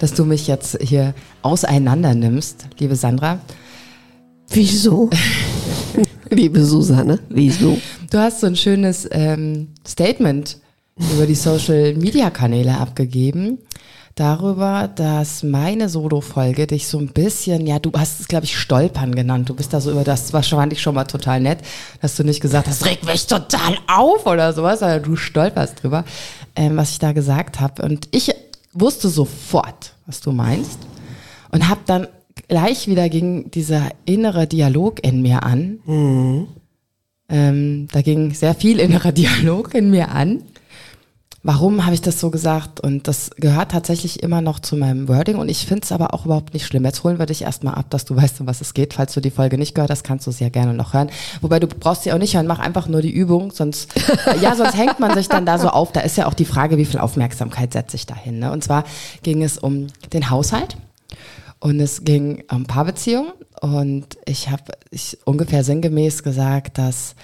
dass 0.00 0.14
du 0.14 0.24
mich 0.24 0.48
jetzt 0.48 0.78
hier 0.80 1.14
auseinander 1.42 2.14
nimmst, 2.14 2.66
liebe 2.80 2.96
Sandra. 2.96 3.38
Wieso? 4.48 5.10
liebe 6.30 6.64
Susanne, 6.64 7.20
wieso? 7.28 7.78
Du 8.10 8.18
hast 8.18 8.40
so 8.40 8.48
ein 8.48 8.56
schönes 8.56 9.08
ähm, 9.12 9.68
Statement 9.86 10.58
über 10.96 11.26
die 11.26 11.34
Social-Media-Kanäle 11.36 12.76
abgegeben 12.78 13.58
darüber, 14.16 14.88
dass 14.94 15.42
meine 15.42 15.88
Solo-Folge 15.88 16.66
dich 16.66 16.88
so 16.88 16.98
ein 16.98 17.08
bisschen, 17.08 17.66
ja, 17.66 17.78
du 17.78 17.92
hast 17.96 18.20
es, 18.20 18.28
glaube 18.28 18.44
ich, 18.44 18.58
Stolpern 18.58 19.14
genannt. 19.14 19.48
Du 19.48 19.54
bist 19.54 19.72
da 19.72 19.80
so 19.80 19.90
über 19.90 20.04
das, 20.04 20.32
wahrscheinlich 20.32 20.82
schon 20.82 20.94
mal 20.94 21.04
total 21.04 21.40
nett, 21.40 21.58
dass 22.00 22.16
du 22.16 22.24
nicht 22.24 22.40
gesagt 22.40 22.68
hast, 22.68 22.84
reg 22.84 23.04
mich 23.04 23.26
total 23.26 23.78
auf 23.86 24.26
oder 24.26 24.52
sowas, 24.52 24.80
sondern 24.80 25.02
du 25.02 25.16
stolperst 25.16 25.82
drüber, 25.82 26.04
ähm, 26.56 26.76
was 26.76 26.90
ich 26.90 26.98
da 26.98 27.12
gesagt 27.12 27.60
habe. 27.60 27.82
Und 27.82 28.08
ich 28.10 28.30
wusste 28.72 29.08
sofort, 29.08 29.94
was 30.10 30.20
du 30.20 30.32
meinst 30.32 30.80
und 31.52 31.68
habe 31.68 31.82
dann 31.86 32.08
gleich 32.48 32.88
wieder 32.88 33.08
ging 33.08 33.50
dieser 33.52 33.90
innere 34.06 34.48
Dialog 34.48 35.04
in 35.04 35.22
mir 35.22 35.44
an. 35.44 35.78
Mhm. 35.86 36.48
Ähm, 37.28 37.88
da 37.92 38.02
ging 38.02 38.34
sehr 38.34 38.54
viel 38.54 38.80
innerer 38.80 39.12
Dialog 39.22 39.72
in 39.72 39.90
mir 39.90 40.10
an 40.10 40.42
warum 41.42 41.84
habe 41.84 41.94
ich 41.94 42.02
das 42.02 42.20
so 42.20 42.30
gesagt? 42.30 42.80
Und 42.80 43.08
das 43.08 43.30
gehört 43.36 43.70
tatsächlich 43.72 44.22
immer 44.22 44.40
noch 44.42 44.58
zu 44.60 44.76
meinem 44.76 45.08
Wording 45.08 45.36
und 45.36 45.48
ich 45.48 45.66
finde 45.66 45.84
es 45.84 45.92
aber 45.92 46.12
auch 46.12 46.26
überhaupt 46.26 46.52
nicht 46.52 46.66
schlimm. 46.66 46.84
Jetzt 46.84 47.02
holen 47.02 47.18
wir 47.18 47.26
dich 47.26 47.42
erstmal 47.42 47.74
ab, 47.74 47.86
dass 47.90 48.04
du 48.04 48.16
weißt, 48.16 48.40
um 48.40 48.46
was 48.46 48.60
es 48.60 48.74
geht. 48.74 48.94
Falls 48.94 49.14
du 49.14 49.20
die 49.20 49.30
Folge 49.30 49.56
nicht 49.56 49.74
gehört 49.74 49.90
hast, 49.90 50.04
kannst 50.04 50.26
du 50.26 50.30
sie 50.30 50.44
ja 50.44 50.50
gerne 50.50 50.74
noch 50.74 50.92
hören. 50.92 51.10
Wobei 51.40 51.58
du 51.58 51.66
brauchst 51.66 52.02
sie 52.02 52.12
auch 52.12 52.18
nicht 52.18 52.34
hören, 52.34 52.46
mach 52.46 52.58
einfach 52.58 52.88
nur 52.88 53.00
die 53.00 53.10
Übung, 53.10 53.52
sonst, 53.52 53.94
ja, 54.40 54.54
sonst 54.54 54.76
hängt 54.76 55.00
man 55.00 55.14
sich 55.14 55.28
dann 55.28 55.46
da 55.46 55.58
so 55.58 55.68
auf. 55.68 55.92
Da 55.92 56.00
ist 56.00 56.16
ja 56.16 56.26
auch 56.26 56.34
die 56.34 56.44
Frage, 56.44 56.76
wie 56.76 56.84
viel 56.84 57.00
Aufmerksamkeit 57.00 57.72
setze 57.72 57.96
ich 57.96 58.06
da 58.06 58.14
hin. 58.14 58.38
Ne? 58.38 58.52
Und 58.52 58.62
zwar 58.62 58.84
ging 59.22 59.42
es 59.42 59.58
um 59.58 59.86
den 60.12 60.30
Haushalt. 60.30 60.76
Und 61.62 61.78
es 61.78 62.04
ging 62.04 62.42
um 62.50 62.64
Paarbeziehungen 62.64 63.32
und 63.60 64.16
ich 64.24 64.48
habe 64.48 64.72
ich 64.90 65.18
ungefähr 65.26 65.62
sinngemäß 65.62 66.22
gesagt, 66.22 66.78
dass 66.78 67.14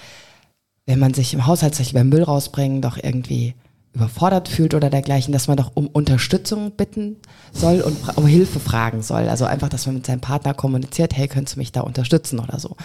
wenn 0.85 0.99
man 0.99 1.15
sich 1.15 1.33
im 1.33 1.47
Haushalt 1.47 1.73
sich 1.73 1.93
beim 1.93 2.09
Müll 2.09 2.21
rausbringen, 2.21 2.83
doch 2.83 2.97
irgendwie 3.01 3.55
überfordert 3.97 4.47
fühlt 4.47 4.73
oder 4.73 4.89
dergleichen, 4.89 5.33
dass 5.33 5.47
man 5.47 5.57
doch 5.57 5.71
um 5.73 5.87
Unterstützung 5.87 6.71
bitten 6.71 7.17
soll 7.51 7.81
und 7.81 7.97
um 8.15 8.27
Hilfe 8.27 8.59
fragen 8.59 9.01
soll. 9.01 9.27
Also 9.27 9.45
einfach, 9.45 9.69
dass 9.69 9.85
man 9.87 9.95
mit 9.95 10.05
seinem 10.05 10.21
Partner 10.21 10.53
kommuniziert, 10.53 11.15
hey, 11.15 11.27
könntest 11.27 11.55
du 11.55 11.59
mich 11.59 11.71
da 11.71 11.81
unterstützen 11.81 12.39
oder 12.39 12.59
so. 12.59 12.75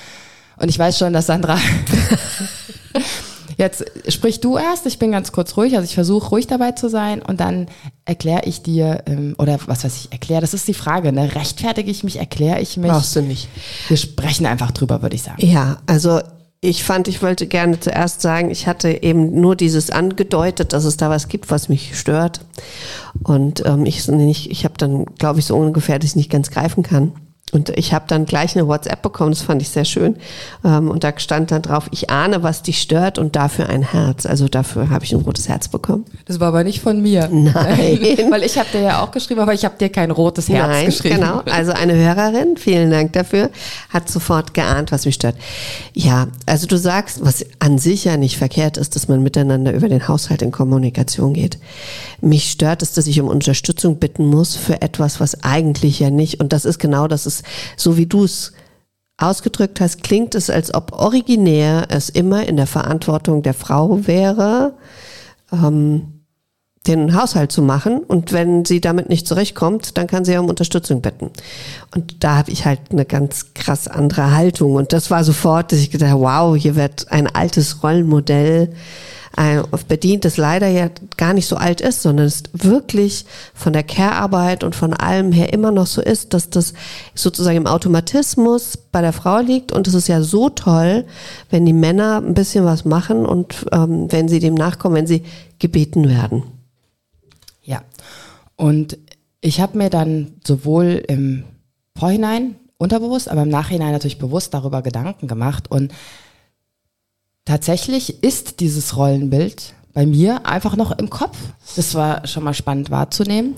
Und 0.56 0.68
ich 0.68 0.78
weiß 0.78 0.98
schon, 0.98 1.12
dass 1.12 1.26
Sandra 1.26 1.58
Jetzt 3.58 3.84
sprich 4.08 4.40
du 4.40 4.56
erst, 4.56 4.86
ich 4.86 4.98
bin 4.98 5.12
ganz 5.12 5.30
kurz 5.30 5.56
ruhig, 5.56 5.76
also 5.76 5.84
ich 5.84 5.94
versuche 5.94 6.30
ruhig 6.30 6.46
dabei 6.46 6.72
zu 6.72 6.88
sein 6.88 7.20
und 7.20 7.40
dann 7.40 7.66
erkläre 8.04 8.44
ich 8.44 8.62
dir, 8.62 9.02
ähm, 9.06 9.34
oder 9.38 9.58
was 9.66 9.84
weiß 9.84 9.96
ich, 9.96 10.12
erkläre, 10.12 10.40
das 10.40 10.54
ist 10.54 10.66
die 10.68 10.74
Frage, 10.74 11.12
ne? 11.12 11.34
Rechtfertige 11.34 11.90
ich 11.90 12.02
mich, 12.02 12.18
erkläre 12.18 12.60
ich 12.60 12.76
mich? 12.76 12.90
Brauchst 12.90 13.14
du 13.14 13.20
nicht. 13.20 13.48
Wir 13.88 13.96
sprechen 13.98 14.46
einfach 14.46 14.70
drüber, 14.70 15.02
würde 15.02 15.16
ich 15.16 15.22
sagen. 15.22 15.44
Ja, 15.44 15.78
also 15.86 16.20
ich 16.64 16.84
fand, 16.84 17.08
ich 17.08 17.22
wollte 17.22 17.48
gerne 17.48 17.80
zuerst 17.80 18.22
sagen, 18.22 18.52
ich 18.52 18.68
hatte 18.68 19.02
eben 19.02 19.40
nur 19.40 19.56
dieses 19.56 19.90
angedeutet, 19.90 20.72
dass 20.72 20.84
es 20.84 20.96
da 20.96 21.10
was 21.10 21.26
gibt, 21.26 21.50
was 21.50 21.68
mich 21.68 21.98
stört. 21.98 22.40
Und 23.24 23.66
ähm, 23.66 23.84
ich, 23.84 24.08
ich 24.08 24.64
habe 24.64 24.74
dann, 24.78 25.06
glaube 25.18 25.40
ich, 25.40 25.46
so 25.46 25.56
ungefähr, 25.56 25.98
dass 25.98 26.10
ich 26.10 26.16
nicht 26.16 26.30
ganz 26.30 26.52
greifen 26.52 26.84
kann. 26.84 27.12
Und 27.52 27.68
ich 27.76 27.92
habe 27.92 28.06
dann 28.08 28.24
gleich 28.24 28.56
eine 28.56 28.66
WhatsApp 28.66 29.02
bekommen, 29.02 29.32
das 29.32 29.42
fand 29.42 29.60
ich 29.60 29.68
sehr 29.68 29.84
schön. 29.84 30.16
Ähm, 30.64 30.90
und 30.90 31.04
da 31.04 31.12
stand 31.18 31.50
dann 31.50 31.60
drauf, 31.60 31.86
ich 31.90 32.08
ahne, 32.08 32.42
was 32.42 32.62
dich 32.62 32.80
stört 32.80 33.18
und 33.18 33.36
dafür 33.36 33.68
ein 33.68 33.82
Herz. 33.82 34.24
Also 34.24 34.48
dafür 34.48 34.88
habe 34.88 35.04
ich 35.04 35.12
ein 35.12 35.20
rotes 35.20 35.50
Herz 35.50 35.68
bekommen. 35.68 36.06
Das 36.24 36.40
war 36.40 36.48
aber 36.48 36.64
nicht 36.64 36.80
von 36.80 37.02
mir. 37.02 37.28
Nein. 37.30 38.00
Weil 38.30 38.42
ich 38.42 38.56
habe 38.56 38.68
dir 38.72 38.80
ja 38.80 39.02
auch 39.02 39.10
geschrieben, 39.10 39.40
aber 39.40 39.52
ich 39.52 39.66
habe 39.66 39.76
dir 39.76 39.90
kein 39.90 40.10
rotes 40.10 40.48
Herz 40.48 40.66
Nein, 40.66 40.86
geschrieben. 40.86 41.16
Genau, 41.16 41.40
also 41.40 41.72
eine 41.72 41.94
Hörerin, 41.94 42.56
vielen 42.56 42.90
Dank 42.90 43.12
dafür, 43.12 43.50
hat 43.90 44.08
sofort 44.08 44.54
geahnt, 44.54 44.90
was 44.90 45.04
mich 45.04 45.16
stört. 45.16 45.36
Ja, 45.92 46.28
also 46.46 46.66
du 46.66 46.78
sagst, 46.78 47.22
was 47.22 47.44
an 47.58 47.76
sich 47.76 48.04
ja 48.04 48.16
nicht 48.16 48.38
verkehrt 48.38 48.78
ist, 48.78 48.96
dass 48.96 49.08
man 49.08 49.22
miteinander 49.22 49.74
über 49.74 49.90
den 49.90 50.08
Haushalt 50.08 50.40
in 50.40 50.52
Kommunikation 50.52 51.34
geht. 51.34 51.58
Mich 52.22 52.50
stört 52.50 52.80
es, 52.80 52.94
dass 52.94 53.06
ich 53.06 53.20
um 53.20 53.28
Unterstützung 53.28 53.96
bitten 53.96 54.24
muss 54.24 54.56
für 54.56 54.80
etwas, 54.80 55.20
was 55.20 55.44
eigentlich 55.44 56.00
ja 56.00 56.08
nicht, 56.08 56.40
und 56.40 56.54
das 56.54 56.64
ist 56.64 56.78
genau 56.78 57.08
das 57.08 57.26
ist 57.26 57.41
so 57.76 57.96
wie 57.96 58.06
du 58.06 58.24
es 58.24 58.52
ausgedrückt 59.18 59.80
hast, 59.80 60.02
klingt 60.02 60.34
es, 60.34 60.50
als 60.50 60.74
ob 60.74 60.92
originär 60.92 61.86
es 61.88 62.08
immer 62.08 62.46
in 62.46 62.56
der 62.56 62.66
Verantwortung 62.66 63.42
der 63.42 63.54
Frau 63.54 64.06
wäre, 64.06 64.74
ähm, 65.52 66.21
den 66.86 67.14
Haushalt 67.14 67.52
zu 67.52 67.62
machen. 67.62 67.98
Und 68.00 68.32
wenn 68.32 68.64
sie 68.64 68.80
damit 68.80 69.08
nicht 69.08 69.26
zurechtkommt, 69.26 69.96
dann 69.96 70.06
kann 70.06 70.24
sie 70.24 70.32
ja 70.32 70.40
um 70.40 70.48
Unterstützung 70.48 71.00
bitten. 71.00 71.30
Und 71.94 72.24
da 72.24 72.36
habe 72.36 72.50
ich 72.50 72.64
halt 72.64 72.80
eine 72.90 73.04
ganz 73.04 73.54
krass 73.54 73.88
andere 73.88 74.32
Haltung. 74.34 74.74
Und 74.74 74.92
das 74.92 75.10
war 75.10 75.22
sofort, 75.24 75.72
dass 75.72 75.78
ich 75.78 75.90
gedacht, 75.90 76.14
wow, 76.14 76.56
hier 76.56 76.76
wird 76.76 77.10
ein 77.10 77.26
altes 77.26 77.82
Rollenmodell 77.82 78.70
bedient, 79.88 80.24
das 80.24 80.36
leider 80.36 80.68
ja 80.68 80.90
gar 81.16 81.32
nicht 81.32 81.46
so 81.46 81.56
alt 81.56 81.80
ist, 81.80 82.02
sondern 82.02 82.26
es 82.26 82.42
wirklich 82.52 83.24
von 83.54 83.72
der 83.72 83.82
Care-Arbeit 83.82 84.62
und 84.62 84.74
von 84.74 84.92
allem 84.92 85.32
her 85.32 85.52
immer 85.52 85.70
noch 85.70 85.86
so 85.86 86.02
ist, 86.02 86.34
dass 86.34 86.50
das 86.50 86.74
sozusagen 87.14 87.56
im 87.56 87.66
Automatismus 87.66 88.76
bei 88.76 89.00
der 89.00 89.14
Frau 89.14 89.40
liegt 89.40 89.72
und 89.72 89.88
es 89.88 89.94
ist 89.94 90.08
ja 90.08 90.20
so 90.20 90.50
toll, 90.50 91.06
wenn 91.48 91.64
die 91.64 91.72
Männer 91.72 92.18
ein 92.18 92.34
bisschen 92.34 92.66
was 92.66 92.84
machen 92.84 93.24
und 93.24 93.66
ähm, 93.72 94.12
wenn 94.12 94.28
sie 94.28 94.38
dem 94.38 94.54
nachkommen, 94.54 94.96
wenn 94.96 95.06
sie 95.06 95.22
gebeten 95.58 96.08
werden. 96.08 96.42
Ja, 97.62 97.82
und 98.56 98.98
ich 99.40 99.60
habe 99.60 99.78
mir 99.78 99.90
dann 99.90 100.34
sowohl 100.46 101.02
im 101.08 101.44
Vorhinein 101.96 102.56
unterbewusst, 102.78 103.28
aber 103.28 103.42
im 103.42 103.48
Nachhinein 103.48 103.92
natürlich 103.92 104.18
bewusst 104.18 104.54
darüber 104.54 104.82
Gedanken 104.82 105.28
gemacht 105.28 105.70
und 105.70 105.92
tatsächlich 107.44 108.22
ist 108.22 108.60
dieses 108.60 108.96
Rollenbild 108.96 109.74
bei 109.92 110.06
mir 110.06 110.46
einfach 110.46 110.76
noch 110.76 110.90
im 110.92 111.10
Kopf. 111.10 111.36
Das 111.76 111.94
war 111.94 112.26
schon 112.26 112.44
mal 112.44 112.54
spannend 112.54 112.90
wahrzunehmen. 112.90 113.54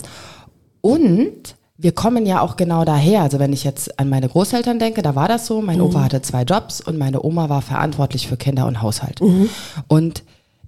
Und 0.80 1.56
wir 1.76 1.92
kommen 1.92 2.26
ja 2.26 2.40
auch 2.40 2.56
genau 2.56 2.84
daher. 2.84 3.22
Also 3.22 3.38
wenn 3.38 3.52
ich 3.52 3.64
jetzt 3.64 3.98
an 3.98 4.08
meine 4.08 4.28
Großeltern 4.28 4.78
denke, 4.78 5.02
da 5.02 5.14
war 5.14 5.28
das 5.28 5.46
so. 5.46 5.62
Mein 5.62 5.78
mhm. 5.78 5.84
Opa 5.84 6.04
hatte 6.04 6.22
zwei 6.22 6.42
Jobs 6.42 6.80
und 6.80 6.98
meine 6.98 7.22
Oma 7.22 7.48
war 7.48 7.62
verantwortlich 7.62 8.28
für 8.28 8.36
Kinder 8.36 8.66
und 8.66 8.82
Haushalt. 8.82 9.20
Mhm. 9.20 9.48
Und 9.86 10.22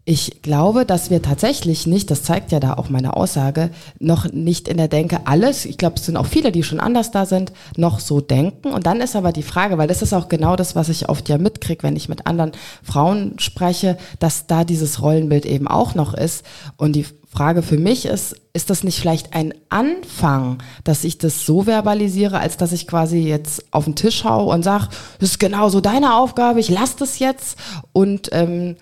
ich 0.09 0.41
glaube, 0.41 0.87
dass 0.87 1.11
wir 1.11 1.21
tatsächlich 1.21 1.89
nicht, 1.89 2.13
das 2.13 2.23
zeigt 2.23 2.53
ja 2.53 2.61
da 2.61 2.75
auch 2.75 2.89
meine 2.89 3.17
Aussage, 3.17 3.71
noch 3.99 4.31
nicht 4.33 4.69
in 4.69 4.77
der 4.77 4.87
Denke 4.87 5.27
alles, 5.27 5.65
ich 5.65 5.79
glaube, 5.79 5.97
es 5.97 6.07
sind 6.07 6.17
auch 6.17 6.27
viele, 6.27 6.53
die 6.53 6.63
schon 6.63 6.79
anders 6.79 7.11
da 7.11 7.27
sind, 7.27 7.53
noch 7.77 7.99
so 7.99 8.21
denken. 8.21 8.69
Und 8.69 8.87
dann 8.87 9.01
ist 9.01 9.17
aber 9.17 9.33
die 9.33 9.43
Frage, 9.43 9.79
weil 9.79 9.89
das 9.89 10.03
ist 10.03 10.13
auch 10.13 10.29
genau 10.29 10.55
das, 10.55 10.77
was 10.77 10.91
ich 10.91 11.09
oft 11.09 11.29
ja 11.29 11.39
mitkriege, 11.39 11.83
wenn 11.83 11.97
ich 11.97 12.09
mit 12.09 12.29
anderen 12.29 12.53
Frauen 12.85 13.41
spreche, 13.41 13.99
dass 14.21 14.47
da 14.47 14.63
dieses 14.63 15.03
Rollenbild 15.03 15.45
eben 15.45 15.67
auch 15.67 15.97
noch 15.97 16.15
ist. 16.15 16.45
Und 16.77 16.95
die 16.95 17.07
Frage 17.29 17.63
für 17.63 17.77
mich 17.77 18.07
ist, 18.07 18.37
ist 18.53 18.71
das 18.71 18.85
nicht 18.85 19.01
vielleicht 19.01 19.35
ein 19.35 19.55
Anfang, 19.71 20.63
dass 20.85 21.03
ich 21.03 21.19
das 21.19 21.45
so 21.45 21.67
verbalisiere, 21.67 22.39
als 22.39 22.57
dass 22.57 22.71
ich 22.71 22.87
quasi 22.87 23.19
jetzt 23.19 23.65
auf 23.73 23.87
den 23.87 23.97
Tisch 23.97 24.23
hau 24.23 24.55
und 24.55 24.63
sage, 24.63 24.87
das 25.19 25.31
ist 25.31 25.41
genau 25.41 25.69
so 25.69 25.81
deine 25.81 26.15
Aufgabe, 26.15 26.61
ich 26.61 26.69
lasse 26.71 26.95
das 27.01 27.19
jetzt 27.19 27.59
und 27.93 28.29
ähm, 28.31 28.77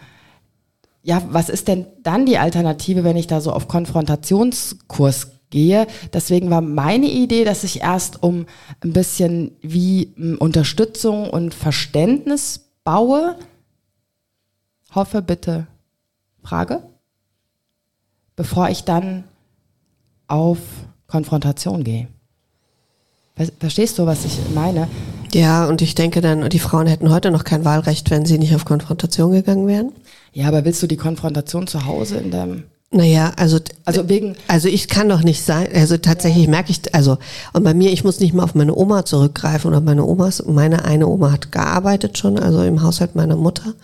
ja, 1.04 1.22
was 1.28 1.50
ist 1.50 1.68
denn 1.68 1.86
dann 2.02 2.24
die 2.24 2.38
Alternative, 2.38 3.04
wenn 3.04 3.18
ich 3.18 3.26
da 3.26 3.42
so 3.42 3.52
auf 3.52 3.68
Konfrontationskurs 3.68 5.28
gehe? 5.50 5.86
Deswegen 6.14 6.48
war 6.48 6.62
meine 6.62 7.06
Idee, 7.06 7.44
dass 7.44 7.62
ich 7.62 7.82
erst 7.82 8.22
um 8.22 8.46
ein 8.82 8.94
bisschen 8.94 9.52
wie 9.60 10.14
Unterstützung 10.38 11.28
und 11.28 11.52
Verständnis 11.52 12.70
baue. 12.84 13.36
Hoffe 14.94 15.20
bitte. 15.20 15.66
Frage? 16.42 16.82
Bevor 18.34 18.70
ich 18.70 18.84
dann 18.84 19.24
auf 20.26 20.58
Konfrontation 21.06 21.84
gehe. 21.84 22.08
Verstehst 23.58 23.98
du, 23.98 24.06
was 24.06 24.24
ich 24.24 24.38
meine? 24.54 24.88
Ja, 25.34 25.66
und 25.66 25.82
ich 25.82 25.94
denke 25.94 26.20
dann, 26.20 26.48
die 26.48 26.58
Frauen 26.60 26.86
hätten 26.86 27.10
heute 27.10 27.30
noch 27.30 27.44
kein 27.44 27.64
Wahlrecht, 27.64 28.10
wenn 28.10 28.24
sie 28.24 28.38
nicht 28.38 28.54
auf 28.54 28.64
Konfrontation 28.64 29.32
gegangen 29.32 29.66
wären. 29.66 29.92
Ja, 30.34 30.48
aber 30.48 30.64
willst 30.64 30.82
du 30.82 30.88
die 30.88 30.96
Konfrontation 30.96 31.68
zu 31.68 31.86
Hause 31.86 32.18
in 32.18 32.32
deinem 32.32 32.64
Naja, 32.96 33.32
also, 33.34 33.58
Also 33.86 34.08
wegen, 34.08 34.36
also 34.46 34.68
ich 34.68 34.86
kann 34.86 35.08
doch 35.08 35.22
nicht 35.24 35.42
sein, 35.42 35.66
also 35.74 35.96
tatsächlich 35.96 36.46
merke 36.46 36.70
ich, 36.70 36.94
also, 36.94 37.18
und 37.52 37.64
bei 37.64 37.74
mir, 37.74 37.90
ich 37.90 38.04
muss 38.04 38.20
nicht 38.20 38.34
mal 38.34 38.44
auf 38.44 38.54
meine 38.54 38.72
Oma 38.72 39.04
zurückgreifen 39.04 39.68
oder 39.68 39.80
meine 39.80 40.04
Omas, 40.04 40.44
meine 40.46 40.84
eine 40.84 41.08
Oma 41.08 41.32
hat 41.32 41.50
gearbeitet 41.50 42.18
schon, 42.18 42.38
also 42.38 42.62
im 42.62 42.84
Haushalt 42.84 43.16
meiner 43.16 43.34
Mutter. 43.34 43.74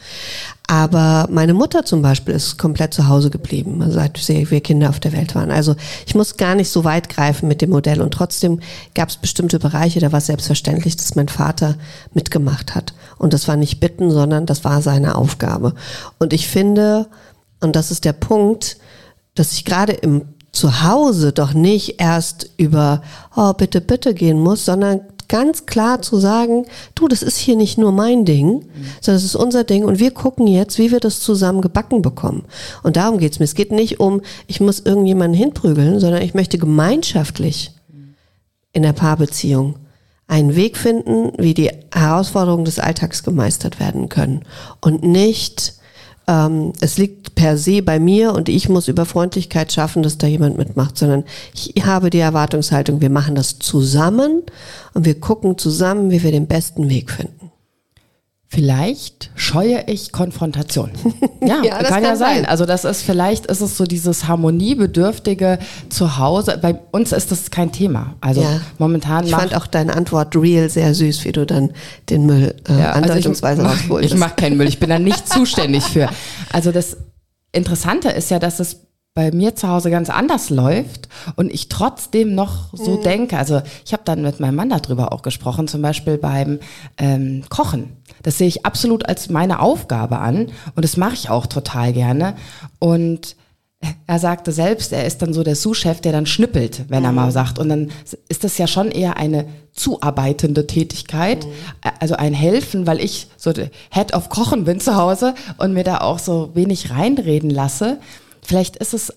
Aber 0.69 1.27
meine 1.29 1.55
Mutter 1.55 1.85
zum 1.85 2.03
Beispiel 2.03 2.35
ist 2.35 2.57
komplett 2.57 2.95
zu 2.95 3.09
Hause 3.09 3.31
geblieben, 3.31 3.85
seit 3.89 4.29
wir 4.29 4.61
Kinder 4.61 4.89
auf 4.89 5.01
der 5.01 5.13
Welt 5.13 5.35
waren. 5.35 5.51
Also 5.51 5.75
ich 6.07 6.15
muss 6.15 6.37
gar 6.37 6.55
nicht 6.55 6.71
so 6.71 6.85
weit 6.85 7.09
greifen 7.09 7.49
mit 7.49 7.61
dem 7.61 7.71
Modell. 7.71 8.01
Und 8.01 8.15
trotzdem 8.15 8.61
gab 8.95 9.09
es 9.09 9.17
bestimmte 9.17 9.59
Bereiche, 9.59 9.99
da 9.99 10.13
war 10.13 10.19
es 10.19 10.27
selbstverständlich, 10.27 10.95
dass 10.97 11.17
mein 11.17 11.27
Vater 11.27 11.75
mitgemacht 12.15 12.77
hat. 12.77 12.95
Und 13.19 13.33
das 13.33 13.49
war 13.49 13.57
nicht 13.57 13.81
bitten, 13.81 14.13
sondern 14.13 14.47
das 14.47 14.63
war 14.63 14.81
seine 14.81 15.17
Aufgabe. 15.17 15.75
Und 16.21 16.33
ich 16.33 16.47
finde, 16.47 17.09
und 17.61 17.75
das 17.75 17.91
ist 17.91 18.05
der 18.05 18.13
Punkt, 18.13 18.77
dass 19.35 19.53
ich 19.53 19.65
gerade 19.65 19.93
im 19.93 20.23
Zuhause 20.53 21.33
doch 21.33 21.55
nicht 21.55 22.01
erst 22.01 22.51
über, 22.57 23.03
oh, 23.37 23.53
bitte, 23.53 23.81
bitte 23.81 24.15
gehen 24.15 24.41
muss, 24.41 24.65
sondern 24.65 25.03
ganz 25.29 25.65
klar 25.65 26.03
zu 26.03 26.19
sagen, 26.19 26.67
du, 26.97 27.07
das 27.07 27.23
ist 27.23 27.39
hier 27.39 27.55
nicht 27.55 27.79
nur 27.79 27.93
mein 27.93 28.25
Ding, 28.25 28.67
sondern 29.01 29.19
es 29.19 29.25
ist 29.25 29.37
unser 29.37 29.63
Ding 29.63 29.85
und 29.85 30.01
wir 30.01 30.11
gucken 30.11 30.49
jetzt, 30.49 30.77
wie 30.79 30.91
wir 30.91 30.99
das 30.99 31.21
zusammen 31.21 31.63
gebacken 31.63 32.03
bekommen. 32.03 32.45
Und 32.83 32.97
darum 32.97 33.19
geht's 33.19 33.39
mir. 33.39 33.45
Es 33.45 33.55
geht 33.55 33.71
nicht 33.71 34.01
um, 34.01 34.23
ich 34.49 34.61
muss 34.61 34.81
irgendjemanden 34.81 35.39
hinprügeln, 35.39 36.01
sondern 36.01 36.23
ich 36.23 36.35
möchte 36.35 36.59
gemeinschaftlich 36.59 37.71
in 38.73 38.83
der 38.83 38.93
Paarbeziehung 38.93 39.77
einen 40.27 40.57
Weg 40.57 40.77
finden, 40.77 41.33
wie 41.39 41.55
die 41.55 41.71
Herausforderungen 41.93 42.65
des 42.65 42.81
Alltags 42.81 43.23
gemeistert 43.23 43.79
werden 43.81 44.09
können. 44.09 44.45
Und 44.81 45.05
nicht, 45.05 45.75
ähm, 46.31 46.73
es 46.81 46.97
liegt 46.97 47.35
per 47.35 47.59
se 47.59 47.83
bei 47.83 47.99
mir 47.99 48.33
und 48.33 48.49
ich 48.49 48.69
muss 48.69 48.87
über 48.87 49.05
Freundlichkeit 49.05 49.73
schaffen, 49.73 50.03
dass 50.03 50.17
da 50.17 50.29
jemand 50.29 50.57
mitmacht, 50.57 50.97
sondern 50.97 51.25
ich 51.53 51.85
habe 51.85 52.11
die 52.11 52.21
Erwartungshaltung, 52.21 53.01
wir 53.01 53.11
machen 53.11 53.35
das 53.35 53.59
zusammen 53.59 54.43
und 54.95 55.05
wir 55.05 55.19
gucken 55.19 55.59
zusammen, 55.59 56.11
wie 56.11 56.23
wir 56.23 56.31
den 56.31 56.47
besten 56.47 56.89
Weg 56.89 57.11
finden. 57.11 57.51
Vielleicht 58.53 59.31
scheue 59.37 59.85
ich 59.87 60.11
Konfrontation. 60.11 60.91
Ja, 61.41 61.63
Ja, 61.63 61.79
das 61.79 61.89
kann, 61.89 62.03
ja 62.03 62.17
sein. 62.17 62.37
sein. 62.39 62.47
Also 62.47 62.67
das 62.67 62.85
ist 62.85 63.03
vielleicht 63.03 63.47
ist 63.47 63.61
es 63.63 63.77
so 63.79 63.85
dieses 63.85 64.27
harmoniebedürftige 64.29 65.59
Zuhause. 65.89 66.59
Bei 66.61 66.79
uns 66.91 67.13
ist 67.13 67.31
das 67.31 67.51
kein 67.51 67.71
Thema. 67.73 68.15
Also 68.21 68.43
Ja. 68.43 68.61
momentan 68.79 69.25
Ich 69.25 69.31
fand 69.31 69.55
auch 69.55 69.67
deine 69.69 69.95
Antwort 69.97 70.35
real 70.37 70.69
sehr 70.69 70.93
süß, 70.95 71.25
wie 71.25 71.33
du 71.33 71.47
dann 71.47 71.73
den 72.11 72.27
Müll 72.27 72.55
äh, 72.69 72.73
Ja, 72.79 72.91
also 72.93 73.13
andeutungsweise 73.13 73.63
ich, 73.63 73.69
rausholst. 73.69 74.13
Ich 74.13 74.19
mache 74.19 74.35
keinen 74.35 74.57
Müll, 74.57 74.69
ich 74.69 74.81
bin 74.81 74.91
da 74.91 74.99
nicht 74.99 75.29
zuständig 75.33 75.85
für. 75.85 76.09
Also 76.53 76.73
das 76.73 76.97
Interessante 77.53 78.11
ist 78.11 78.31
ja, 78.31 78.39
dass 78.41 78.59
es 78.61 78.81
bei 79.21 79.31
mir 79.33 79.55
zu 79.55 79.69
Hause 79.69 79.91
ganz 79.91 80.09
anders 80.09 80.49
läuft 80.49 81.09
und 81.37 81.53
ich 81.53 81.69
trotzdem 81.69 82.35
noch 82.35 82.71
so 82.73 82.93
Mhm. 82.97 83.03
denke. 83.03 83.37
Also 83.37 83.61
ich 83.85 83.93
habe 83.93 84.03
dann 84.07 84.23
mit 84.23 84.41
meinem 84.41 84.55
Mann 84.55 84.71
darüber 84.71 85.13
auch 85.13 85.21
gesprochen, 85.21 85.69
zum 85.69 85.83
Beispiel 85.83 86.17
beim 86.17 86.59
ähm, 86.97 87.43
Kochen. 87.51 87.97
Das 88.23 88.39
sehe 88.39 88.49
ich 88.49 88.65
absolut 88.65 89.07
als 89.07 89.29
meine 89.29 89.61
Aufgabe 89.61 90.21
an 90.21 90.47
und 90.75 90.85
das 90.87 90.97
mache 90.97 91.13
ich 91.13 91.29
auch 91.29 91.45
total 91.47 91.93
gerne. 91.93 92.35
Und 92.79 93.37
er 94.07 94.19
sagte 94.19 94.53
selbst, 94.53 94.93
er 94.93 95.05
ist 95.07 95.21
dann 95.23 95.33
so 95.35 95.43
der 95.43 95.57
Sous-Chef, 95.57 96.01
der 96.01 96.13
dann 96.13 96.27
schnippelt, 96.27 96.85
wenn 96.89 97.05
er 97.05 97.13
mal 97.13 97.31
sagt. 97.31 97.59
Und 97.59 97.69
dann 97.71 97.91
ist 98.29 98.45
das 98.45 98.57
ja 98.59 98.67
schon 98.67 98.91
eher 98.91 99.17
eine 99.17 99.47
zuarbeitende 99.73 100.67
Tätigkeit, 100.67 101.47
also 101.99 102.15
ein 102.15 102.35
Helfen, 102.35 102.87
weil 102.87 103.01
ich 103.01 103.29
so 103.39 103.53
Head 103.91 104.15
of 104.15 104.29
Kochen 104.31 104.65
bin 104.65 104.81
zu 104.81 104.97
Hause 104.97 105.35
und 105.59 105.73
mir 105.73 105.85
da 105.85 105.99
auch 106.03 106.19
so 106.19 106.51
wenig 106.55 106.91
reinreden 106.91 107.51
lasse. 107.51 107.99
Vielleicht 108.51 108.79
ist 108.79 108.95
es 108.95 109.13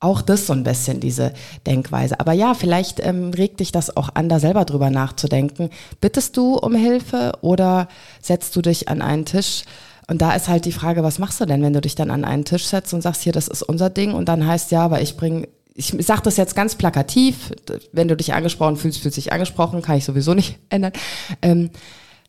auch 0.00 0.22
das 0.22 0.46
so 0.46 0.54
ein 0.54 0.64
bisschen, 0.64 1.00
diese 1.00 1.34
Denkweise. 1.66 2.18
Aber 2.18 2.32
ja, 2.32 2.54
vielleicht 2.54 2.98
ähm, 3.00 3.28
regt 3.28 3.60
dich 3.60 3.72
das 3.72 3.94
auch 3.94 4.08
an, 4.14 4.30
da 4.30 4.40
selber 4.40 4.64
drüber 4.64 4.88
nachzudenken. 4.88 5.68
Bittest 6.00 6.38
du 6.38 6.54
um 6.54 6.74
Hilfe 6.74 7.32
oder 7.42 7.88
setzt 8.22 8.56
du 8.56 8.62
dich 8.62 8.88
an 8.88 9.02
einen 9.02 9.26
Tisch? 9.26 9.64
Und 10.08 10.22
da 10.22 10.32
ist 10.32 10.48
halt 10.48 10.64
die 10.64 10.72
Frage, 10.72 11.02
was 11.02 11.18
machst 11.18 11.42
du 11.42 11.44
denn, 11.44 11.60
wenn 11.60 11.74
du 11.74 11.82
dich 11.82 11.94
dann 11.94 12.10
an 12.10 12.24
einen 12.24 12.46
Tisch 12.46 12.64
setzt 12.64 12.94
und 12.94 13.02
sagst, 13.02 13.20
hier, 13.20 13.34
das 13.34 13.48
ist 13.48 13.62
unser 13.62 13.90
Ding 13.90 14.14
und 14.14 14.30
dann 14.30 14.46
heißt 14.46 14.70
ja, 14.70 14.82
aber 14.82 15.02
ich 15.02 15.18
bringe, 15.18 15.46
ich 15.74 15.94
sage 16.00 16.22
das 16.24 16.38
jetzt 16.38 16.56
ganz 16.56 16.74
plakativ, 16.74 17.52
wenn 17.92 18.08
du 18.08 18.16
dich 18.16 18.32
angesprochen 18.32 18.78
fühlst, 18.78 19.02
fühlst 19.02 19.18
dich 19.18 19.30
angesprochen, 19.30 19.82
kann 19.82 19.98
ich 19.98 20.06
sowieso 20.06 20.32
nicht 20.32 20.58
ändern. 20.70 20.94
Ähm, 21.42 21.68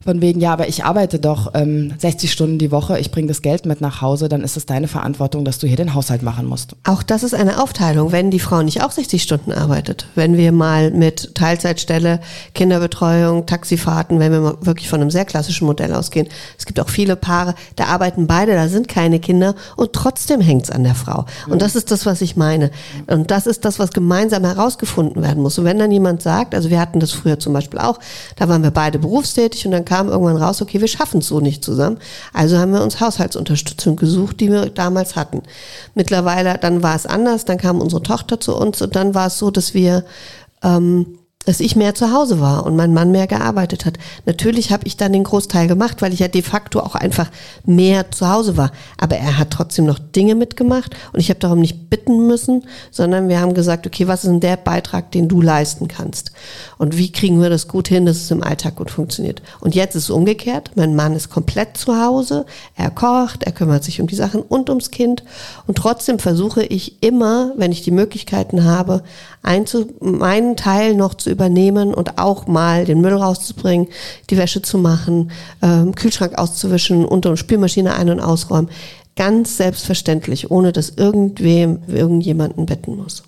von 0.03 0.21
wegen, 0.21 0.39
ja, 0.39 0.53
aber 0.53 0.68
ich 0.68 0.83
arbeite 0.83 1.19
doch 1.19 1.51
ähm, 1.53 1.94
60 1.98 2.31
Stunden 2.31 2.57
die 2.57 2.71
Woche, 2.71 3.00
ich 3.00 3.12
bringe 3.12 3.27
das 3.27 3.42
Geld 3.42 3.65
mit 3.65 3.81
nach 3.81 4.01
Hause, 4.01 4.30
dann 4.30 4.44
ist 4.44 4.57
es 4.57 4.65
deine 4.65 4.88
Verantwortung, 4.88 5.45
dass 5.45 5.59
du 5.59 5.68
hier 5.68 5.77
den 5.77 5.94
Haushalt 5.94 6.24
machen 6.24 6.48
musst. 6.48 6.75
Auch 6.83 7.03
das 7.03 7.24
ist 7.24 7.36
eine 7.36 7.62
Aufteilung, 7.62 8.12
wenn 8.12 8.31
die 8.31 8.39
Frau 8.39 8.63
nicht 8.63 8.83
auch 8.83 8.92
60 8.92 9.21
Stunden 9.21 9.51
arbeitet. 9.51 10.07
Wenn 10.15 10.38
wir 10.38 10.51
mal 10.51 10.92
mit 10.92 11.36
Teilzeitstelle, 11.36 12.19
Kinderbetreuung, 12.53 13.45
Taxifahrten, 13.45 14.19
wenn 14.19 14.31
wir 14.31 14.39
mal 14.42 14.57
wirklich 14.62 14.89
von 14.89 15.01
einem 15.01 15.12
sehr 15.12 15.25
klassischen 15.25 15.65
Modell 15.65 15.94
ausgehen. 15.94 16.27
Es 16.57 16.65
gibt 16.65 16.80
auch 16.80 16.89
viele 16.89 17.15
Paare, 17.15 17.54
da 17.75 17.86
arbeiten 17.86 18.27
beide, 18.27 18.54
da 18.54 18.68
sind 18.68 18.88
keine 18.88 19.19
Kinder 19.19 19.56
und 19.77 19.94
trotzdem 19.94 20.42
hängt's 20.42 20.71
an 20.71 20.83
der 20.83 20.95
Frau. 20.95 21.25
Und 21.47 21.62
das 21.62 21.75
ist 21.75 21.92
das, 21.92 22.06
was 22.06 22.21
ich 22.21 22.36
meine. 22.36 22.71
Und 23.07 23.30
das 23.30 23.45
ist 23.45 23.65
das, 23.65 23.77
was 23.77 23.92
gemeinsam 23.92 24.44
herausgefunden 24.45 25.21
werden 25.21 25.44
muss. 25.44 25.59
Und 25.59 25.65
wenn 25.65 25.77
dann 25.77 25.92
jemand 25.92 26.21
sagt, 26.21 26.56
also 26.56 26.69
wir 26.69 26.80
hatten 26.80 27.00
das 27.00 27.12
früher 27.12 27.39
zum 27.39 27.54
Beispiel 27.54 27.80
auch, 27.80 28.00
da 28.36 28.50
waren 28.50 28.63
wir 28.63 28.71
beide 28.71 28.97
berufstätig 28.97 29.65
und 29.65 29.71
dann 29.71 29.86
kam 29.91 30.07
irgendwann 30.07 30.38
raus, 30.38 30.61
okay, 30.61 30.79
wir 30.79 30.88
schaffen 30.88 31.19
es 31.19 31.27
so 31.27 31.41
nicht 31.41 31.65
zusammen. 31.65 31.97
Also 32.31 32.57
haben 32.57 32.71
wir 32.71 32.81
uns 32.81 33.01
Haushaltsunterstützung 33.01 33.97
gesucht, 33.97 34.39
die 34.39 34.49
wir 34.49 34.67
damals 34.67 35.17
hatten. 35.17 35.43
Mittlerweile, 35.95 36.57
dann 36.57 36.81
war 36.81 36.95
es 36.95 37.05
anders, 37.05 37.43
dann 37.43 37.57
kam 37.57 37.81
unsere 37.81 38.01
Tochter 38.01 38.39
zu 38.39 38.55
uns 38.55 38.81
und 38.81 38.95
dann 38.95 39.13
war 39.13 39.27
es 39.27 39.38
so, 39.38 39.51
dass 39.51 39.73
wir 39.73 40.05
ähm, 40.63 41.17
dass 41.45 41.59
ich 41.59 41.75
mehr 41.75 41.95
zu 41.95 42.11
Hause 42.11 42.39
war 42.39 42.65
und 42.65 42.75
mein 42.75 42.93
Mann 42.93 43.11
mehr 43.11 43.27
gearbeitet 43.27 43.85
hat. 43.85 43.97
Natürlich 44.25 44.71
habe 44.71 44.85
ich 44.85 44.97
dann 44.97 45.13
den 45.13 45.23
Großteil 45.23 45.67
gemacht, 45.67 46.01
weil 46.01 46.13
ich 46.13 46.19
ja 46.19 46.27
de 46.27 46.41
facto 46.41 46.79
auch 46.79 46.95
einfach 46.95 47.29
mehr 47.65 48.11
zu 48.11 48.29
Hause 48.29 48.57
war. 48.57 48.71
Aber 48.99 49.17
er 49.17 49.38
hat 49.38 49.51
trotzdem 49.51 49.85
noch 49.85 49.99
Dinge 49.99 50.35
mitgemacht 50.35 50.95
und 51.13 51.19
ich 51.19 51.29
habe 51.29 51.39
darum 51.39 51.59
nicht 51.59 51.89
bitten 51.89 52.27
müssen, 52.27 52.65
sondern 52.91 53.27
wir 53.27 53.39
haben 53.39 53.53
gesagt, 53.53 53.88
okay, 53.88 54.07
was 54.07 54.23
ist 54.23 54.29
denn 54.29 54.39
der 54.39 54.57
Beitrag, 54.57 55.11
den 55.11 55.27
du 55.27 55.41
leisten 55.41 55.88
kannst? 55.88 56.31
Und 56.77 56.97
wie 56.97 57.11
kriegen 57.11 57.41
wir 57.41 57.49
das 57.49 57.67
gut 57.67 57.87
hin, 57.87 58.05
dass 58.05 58.17
es 58.17 58.31
im 58.31 58.44
Alltag 58.44 58.75
gut 58.75 58.91
funktioniert? 58.91 59.41
Und 59.59 59.75
jetzt 59.75 59.95
ist 59.95 60.03
es 60.03 60.09
umgekehrt. 60.09 60.71
Mein 60.75 60.95
Mann 60.95 61.15
ist 61.15 61.29
komplett 61.29 61.77
zu 61.77 61.99
Hause. 61.99 62.45
Er 62.75 62.91
kocht, 62.91 63.44
er 63.44 63.51
kümmert 63.51 63.83
sich 63.83 63.99
um 63.99 64.07
die 64.07 64.15
Sachen 64.15 64.41
und 64.41 64.69
ums 64.69 64.91
Kind. 64.91 65.23
Und 65.67 65.77
trotzdem 65.77 66.19
versuche 66.19 66.63
ich 66.63 67.01
immer, 67.03 67.53
wenn 67.55 67.71
ich 67.71 67.81
die 67.81 67.91
Möglichkeiten 67.91 68.63
habe, 68.63 69.03
einzu 69.41 69.93
meinen 69.99 70.55
Teil 70.55 70.95
noch 70.95 71.15
zu 71.15 71.29
übernehmen 71.29 71.93
und 71.93 72.17
auch 72.17 72.47
mal 72.47 72.85
den 72.85 73.01
Müll 73.01 73.13
rauszubringen, 73.13 73.87
die 74.30 74.37
Wäsche 74.37 74.61
zu 74.61 74.77
machen, 74.77 75.31
ähm, 75.61 75.95
Kühlschrank 75.95 76.37
auszuwischen, 76.37 77.06
unter 77.06 77.35
Spülmaschine 77.37 77.94
ein- 77.94 78.09
und 78.09 78.19
ausräumen. 78.19 78.69
Ganz 79.16 79.57
selbstverständlich, 79.57 80.51
ohne 80.51 80.71
dass 80.71 80.89
irgendwem, 80.89 81.80
irgendjemanden 81.87 82.66
bitten 82.66 82.95
muss. 82.95 83.23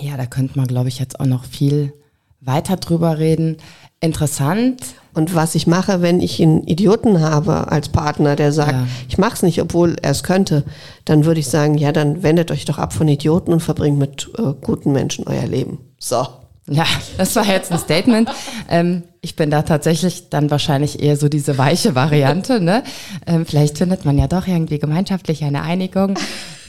Ja, 0.00 0.16
da 0.16 0.26
könnte 0.26 0.56
man, 0.56 0.68
glaube 0.68 0.88
ich, 0.88 0.98
jetzt 0.98 1.18
auch 1.20 1.26
noch 1.26 1.44
viel 1.44 1.92
weiter 2.40 2.76
drüber 2.76 3.18
reden. 3.18 3.56
Interessant. 4.00 4.80
Und 5.14 5.34
was 5.34 5.56
ich 5.56 5.66
mache, 5.66 6.00
wenn 6.02 6.20
ich 6.20 6.40
einen 6.40 6.62
Idioten 6.64 7.20
habe 7.20 7.72
als 7.72 7.88
Partner, 7.88 8.36
der 8.36 8.52
sagt, 8.52 8.72
Ja. 8.72 8.86
ich 9.08 9.18
mache 9.18 9.34
es 9.34 9.42
nicht, 9.42 9.60
obwohl 9.60 9.96
er 10.00 10.12
es 10.12 10.22
könnte, 10.22 10.62
dann 11.04 11.24
würde 11.24 11.40
ich 11.40 11.48
sagen, 11.48 11.76
ja, 11.76 11.90
dann 11.90 12.22
wendet 12.22 12.52
euch 12.52 12.64
doch 12.64 12.78
ab 12.78 12.92
von 12.92 13.08
Idioten 13.08 13.52
und 13.52 13.60
verbringt 13.60 13.98
mit 13.98 14.30
äh, 14.38 14.54
guten 14.60 14.92
Menschen 14.92 15.26
euer 15.26 15.46
Leben. 15.46 15.78
So. 15.98 16.26
Ja, 16.70 16.84
das 17.16 17.34
war 17.34 17.46
jetzt 17.46 17.72
ein 17.72 17.78
Statement. 17.78 18.28
Ähm, 18.68 19.02
ich 19.22 19.34
bin 19.36 19.50
da 19.50 19.62
tatsächlich 19.62 20.28
dann 20.28 20.50
wahrscheinlich 20.50 21.02
eher 21.02 21.16
so 21.16 21.28
diese 21.30 21.56
weiche 21.56 21.94
Variante. 21.94 22.60
Ne? 22.60 22.84
Ähm, 23.26 23.46
vielleicht 23.46 23.78
findet 23.78 24.04
man 24.04 24.18
ja 24.18 24.28
doch 24.28 24.46
irgendwie 24.46 24.78
gemeinschaftlich 24.78 25.42
eine 25.44 25.62
Einigung. 25.62 26.18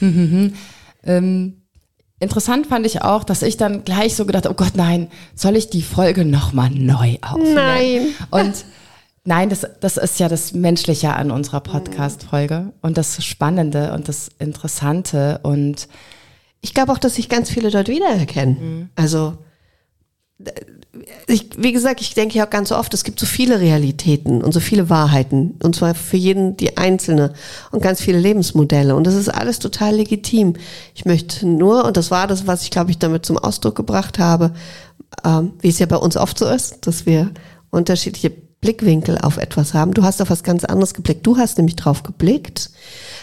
ähm, 1.04 1.59
interessant 2.20 2.66
fand 2.68 2.86
ich 2.86 3.02
auch, 3.02 3.24
dass 3.24 3.42
ich 3.42 3.56
dann 3.56 3.82
gleich 3.84 4.14
so 4.14 4.24
gedacht, 4.26 4.46
oh 4.46 4.54
Gott, 4.54 4.76
nein, 4.76 5.08
soll 5.34 5.56
ich 5.56 5.68
die 5.70 5.82
Folge 5.82 6.24
nochmal 6.24 6.70
neu 6.70 7.16
aufnehmen? 7.22 7.54
Nein. 7.54 8.06
Und 8.30 8.64
nein, 9.24 9.48
das, 9.50 9.66
das 9.80 9.96
ist 9.96 10.20
ja 10.20 10.28
das 10.28 10.52
Menschliche 10.52 11.12
an 11.14 11.30
unserer 11.30 11.60
Podcast-Folge 11.60 12.72
und 12.82 12.96
das 12.96 13.24
Spannende 13.24 13.92
und 13.92 14.08
das 14.08 14.28
Interessante 14.38 15.40
und 15.42 15.88
Ich 16.62 16.74
glaube 16.74 16.92
auch, 16.92 16.98
dass 16.98 17.14
sich 17.16 17.28
ganz 17.28 17.48
viele 17.50 17.70
dort 17.70 17.88
wiedererkennen. 17.88 18.90
Also, 18.94 19.38
d- 20.38 20.52
ich, 21.26 21.50
wie 21.56 21.72
gesagt, 21.72 22.00
ich 22.00 22.14
denke 22.14 22.38
ja 22.38 22.46
auch 22.46 22.50
ganz 22.50 22.72
oft, 22.72 22.92
es 22.94 23.04
gibt 23.04 23.20
so 23.20 23.26
viele 23.26 23.60
Realitäten 23.60 24.42
und 24.42 24.52
so 24.52 24.60
viele 24.60 24.90
Wahrheiten. 24.90 25.58
Und 25.62 25.76
zwar 25.76 25.94
für 25.94 26.16
jeden 26.16 26.56
die 26.56 26.76
einzelne 26.76 27.34
und 27.70 27.82
ganz 27.82 28.00
viele 28.00 28.18
Lebensmodelle. 28.18 28.94
Und 28.94 29.06
das 29.06 29.14
ist 29.14 29.28
alles 29.28 29.58
total 29.58 29.96
legitim. 29.96 30.54
Ich 30.94 31.04
möchte 31.04 31.46
nur, 31.46 31.84
und 31.84 31.96
das 31.96 32.10
war 32.10 32.26
das, 32.26 32.46
was 32.46 32.62
ich 32.62 32.70
glaube 32.70 32.90
ich 32.90 32.98
damit 32.98 33.26
zum 33.26 33.38
Ausdruck 33.38 33.76
gebracht 33.76 34.18
habe, 34.18 34.52
ähm, 35.24 35.52
wie 35.60 35.68
es 35.68 35.78
ja 35.78 35.86
bei 35.86 35.96
uns 35.96 36.16
oft 36.16 36.38
so 36.38 36.46
ist, 36.46 36.86
dass 36.86 37.06
wir 37.06 37.30
unterschiedliche 37.70 38.30
Blickwinkel 38.60 39.18
auf 39.18 39.36
etwas 39.36 39.74
haben. 39.74 39.94
Du 39.94 40.02
hast 40.02 40.20
auf 40.20 40.30
was 40.30 40.42
ganz 40.42 40.64
anderes 40.64 40.94
geblickt. 40.94 41.26
Du 41.26 41.36
hast 41.36 41.56
nämlich 41.56 41.76
drauf 41.76 42.02
geblickt, 42.02 42.70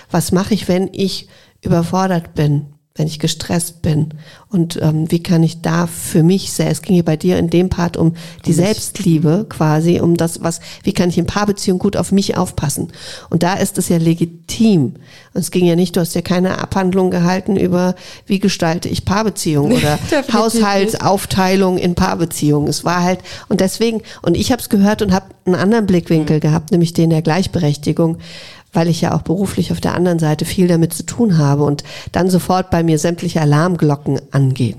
was 0.10 0.32
mache 0.32 0.54
ich, 0.54 0.68
wenn 0.68 0.90
ich 0.94 1.28
überfordert 1.62 2.34
bin, 2.34 2.68
wenn 2.98 3.08
ich 3.08 3.20
gestresst 3.20 3.82
bin 3.82 4.14
und 4.50 4.80
ähm, 4.82 5.12
wie 5.12 5.22
kann 5.22 5.44
ich 5.44 5.62
da 5.62 5.88
für 5.88 6.24
mich 6.24 6.54
selbst, 6.54 6.78
es 6.78 6.82
ging 6.82 6.94
hier 6.94 7.06
bei 7.06 7.18
dir 7.18 7.38
in 7.38 7.50
dem 7.50 7.70
Part 7.70 7.98
um 7.98 8.14
die 8.46 8.54
Selbstliebe 8.54 9.46
quasi, 9.50 10.00
um 10.00 10.16
das, 10.16 10.42
was, 10.42 10.62
wie 10.84 10.94
kann 10.94 11.10
ich 11.10 11.18
in 11.18 11.26
Paarbeziehung 11.26 11.80
gut 11.80 11.98
auf 11.98 12.12
mich 12.12 12.38
aufpassen. 12.38 12.90
Und 13.30 13.44
da 13.44 13.56
ist 13.56 13.78
es 13.78 13.90
ja 13.90 13.98
legitim. 13.98 14.96
Und 15.34 15.42
es 15.42 15.52
ging 15.52 15.66
ja 15.66 15.76
nicht, 15.76 15.96
du 15.96 16.00
hast 16.00 16.16
ja 16.16 16.22
keine 16.22 16.60
Abhandlung 16.60 17.12
gehalten 17.12 17.58
über, 17.58 17.96
wie 18.26 18.40
gestalte 18.40 18.88
ich 18.88 19.06
Paarbeziehung 19.06 19.72
oder 19.74 20.00
Haushaltsaufteilung 20.32 21.78
in 21.78 21.96
Paarbeziehung. 21.96 22.68
Es 22.68 22.86
war 22.86 23.04
halt, 23.04 23.20
und 23.50 23.60
deswegen, 23.60 24.02
und 24.22 24.38
ich 24.38 24.52
habe 24.52 24.62
es 24.62 24.70
gehört 24.70 25.02
und 25.02 25.14
habe 25.14 25.26
einen 25.46 25.56
anderen 25.56 25.88
Blickwinkel 25.88 26.40
gehabt, 26.40 26.72
nämlich 26.72 26.94
den 26.94 27.10
der 27.10 27.22
Gleichberechtigung 27.22 28.18
weil 28.74 28.88
ich 28.88 29.02
ja 29.02 29.14
auch 29.14 29.22
beruflich 29.22 29.72
auf 29.72 29.82
der 29.82 29.96
anderen 29.96 30.20
Seite 30.20 30.46
viel 30.46 30.68
damit 30.68 30.94
zu 30.94 31.06
tun 31.06 31.38
habe 31.38 31.64
und 31.64 31.84
dann 32.12 32.30
sofort 32.30 32.70
bei 32.70 32.84
mir 32.84 33.00
sämtliche 33.00 33.42
Alarmglocken 33.42 34.20
angehen. 34.32 34.78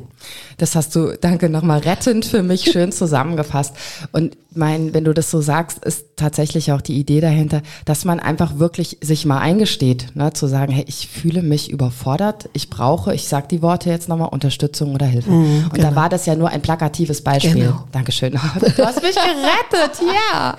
Das 0.58 0.74
hast 0.74 0.94
du, 0.96 1.16
danke 1.20 1.48
nochmal, 1.48 1.78
rettend 1.78 2.24
für 2.24 2.42
mich 2.42 2.64
schön 2.70 2.90
zusammengefasst. 2.92 3.74
Und 4.12 4.36
mein, 4.54 4.92
wenn 4.92 5.04
du 5.04 5.14
das 5.14 5.30
so 5.30 5.40
sagst, 5.40 5.84
ist 5.84 6.04
tatsächlich 6.16 6.72
auch 6.72 6.80
die 6.80 6.98
Idee 6.98 7.20
dahinter, 7.20 7.62
dass 7.84 8.04
man 8.04 8.18
einfach 8.18 8.58
wirklich 8.58 8.98
sich 9.00 9.24
mal 9.24 9.38
eingesteht, 9.38 10.16
ne, 10.16 10.32
zu 10.32 10.48
sagen, 10.48 10.72
hey, 10.72 10.84
ich 10.88 11.06
fühle 11.06 11.42
mich 11.42 11.70
überfordert, 11.70 12.48
ich 12.54 12.70
brauche, 12.70 13.14
ich 13.14 13.28
sag 13.28 13.48
die 13.50 13.62
Worte 13.62 13.88
jetzt 13.90 14.08
nochmal, 14.08 14.30
Unterstützung 14.30 14.94
oder 14.96 15.06
Hilfe. 15.06 15.30
Mhm, 15.30 15.70
Und 15.72 15.80
da 15.82 15.94
war 15.94 16.08
das 16.08 16.26
ja 16.26 16.34
nur 16.34 16.48
ein 16.48 16.60
plakatives 16.60 17.22
Beispiel. 17.22 17.54
Genau. 17.66 17.84
Dankeschön. 17.92 18.32
Du 18.76 18.84
hast 18.84 19.02
mich 19.02 19.14
gerettet, 19.14 20.00
ja. 20.32 20.56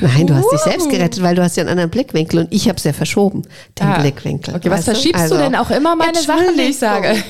Nein, 0.00 0.26
du 0.26 0.34
hast 0.34 0.50
dich 0.50 0.60
selbst 0.60 0.88
gerettet, 0.88 1.22
weil 1.22 1.34
du 1.34 1.42
hast 1.42 1.56
ja 1.56 1.62
einen 1.62 1.70
anderen 1.70 1.90
Blickwinkel 1.90 2.40
und 2.40 2.52
ich 2.52 2.68
habe 2.68 2.78
es 2.78 2.84
ja 2.84 2.92
verschoben, 2.92 3.42
den 3.78 3.86
Ah, 3.86 3.98
Blickwinkel. 4.00 4.54
Okay, 4.54 4.70
was 4.70 4.84
du? 4.86 4.92
verschiebst 4.92 5.20
Also, 5.20 5.36
du 5.36 5.42
denn 5.42 5.54
auch 5.54 5.70
immer 5.70 5.96
meine 5.96 6.18
Sachen, 6.20 6.56
die 6.56 6.62
ich 6.70 6.78
sage? 6.78 7.14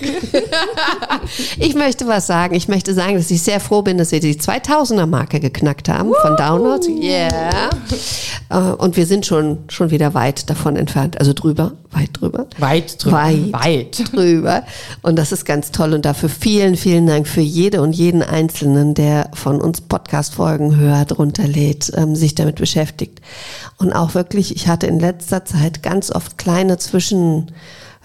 Ich 1.59 1.75
möchte 2.05 2.17
was 2.17 2.27
sagen. 2.27 2.55
Ich 2.55 2.69
möchte 2.69 2.95
sagen, 2.95 3.17
dass 3.17 3.31
ich 3.31 3.43
sehr 3.43 3.61
froh 3.61 3.83
bin, 3.83 3.99
dass 3.99 4.13
wir 4.13 4.21
die 4.21 4.35
2000er-Marke 4.35 5.41
geknackt 5.41 5.89
haben 5.89 6.13
von 6.23 6.37
Downloads. 6.37 6.89
Yeah. 6.89 7.71
Äh, 8.51 8.57
Und 8.57 8.97
wir 8.97 9.07
sind 9.07 9.27
schon, 9.27 9.59
schon 9.69 9.91
wieder 9.91 10.15
weit 10.15 10.49
davon 10.51 10.77
entfernt. 10.77 11.19
Also 11.19 11.33
drüber, 11.33 11.73
weit 11.91 12.11
drüber. 12.13 12.47
Weit 12.59 13.03
drüber. 13.03 13.17
Weit. 13.17 13.53
Weit. 13.53 14.05
drüber. 14.13 14.65
Und 15.03 15.17
das 15.17 15.33
ist 15.33 15.45
ganz 15.45 15.71
toll. 15.71 15.95
Und 15.95 16.05
dafür 16.05 16.29
vielen, 16.29 16.77
vielen 16.77 17.07
Dank 17.07 17.27
für 17.27 17.41
jede 17.41 17.83
und 17.83 17.93
jeden 17.93 18.23
Einzelnen, 18.23 18.95
der 18.95 19.31
von 19.35 19.61
uns 19.61 19.81
Podcast-Folgen 19.81 20.77
hört, 20.77 21.19
runterlädt, 21.19 21.93
ähm, 21.97 22.17
sich 22.17 22.35
damit 22.35 22.57
beschäftigt. 22.57 23.21
Und 23.79 23.93
auch 23.93 24.15
wirklich, 24.15 24.55
ich 24.55 24.69
hatte 24.69 24.87
in 24.87 25.01
letzter 25.01 25.45
Zeit 25.45 25.83
ganz 25.83 26.11
oft 26.11 26.39
kleine 26.39 26.79
Zwischen, 26.79 27.53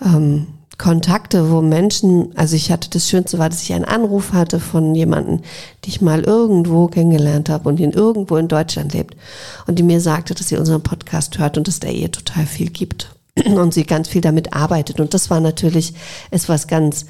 ähm, 0.03 0.47
Kontakte, 0.79 1.51
wo 1.51 1.61
Menschen, 1.61 2.31
also 2.35 2.55
ich 2.55 2.71
hatte 2.71 2.89
das 2.89 3.09
Schönste 3.09 3.37
war, 3.37 3.49
dass 3.49 3.61
ich 3.61 3.73
einen 3.73 3.83
Anruf 3.83 4.31
hatte 4.31 4.61
von 4.61 4.95
jemandem, 4.95 5.41
die 5.83 5.89
ich 5.89 6.01
mal 6.01 6.23
irgendwo 6.23 6.87
kennengelernt 6.87 7.49
habe 7.49 7.67
und 7.67 7.81
ihn 7.81 7.91
irgendwo 7.91 8.37
in 8.37 8.47
Deutschland 8.47 8.93
lebt 8.93 9.15
und 9.67 9.77
die 9.77 9.83
mir 9.83 9.99
sagte, 9.99 10.33
dass 10.33 10.47
sie 10.47 10.55
unseren 10.55 10.81
Podcast 10.81 11.37
hört 11.37 11.57
und 11.57 11.67
dass 11.67 11.81
der 11.81 11.91
ihr 11.91 12.11
total 12.11 12.45
viel 12.45 12.69
gibt 12.69 13.13
und 13.45 13.73
sie 13.73 13.83
ganz 13.83 14.07
viel 14.07 14.21
damit 14.21 14.53
arbeitet. 14.53 15.01
Und 15.01 15.13
das 15.13 15.29
war 15.29 15.41
natürlich 15.41 15.93
ist 16.31 16.47
was 16.47 16.67
ganz 16.67 17.05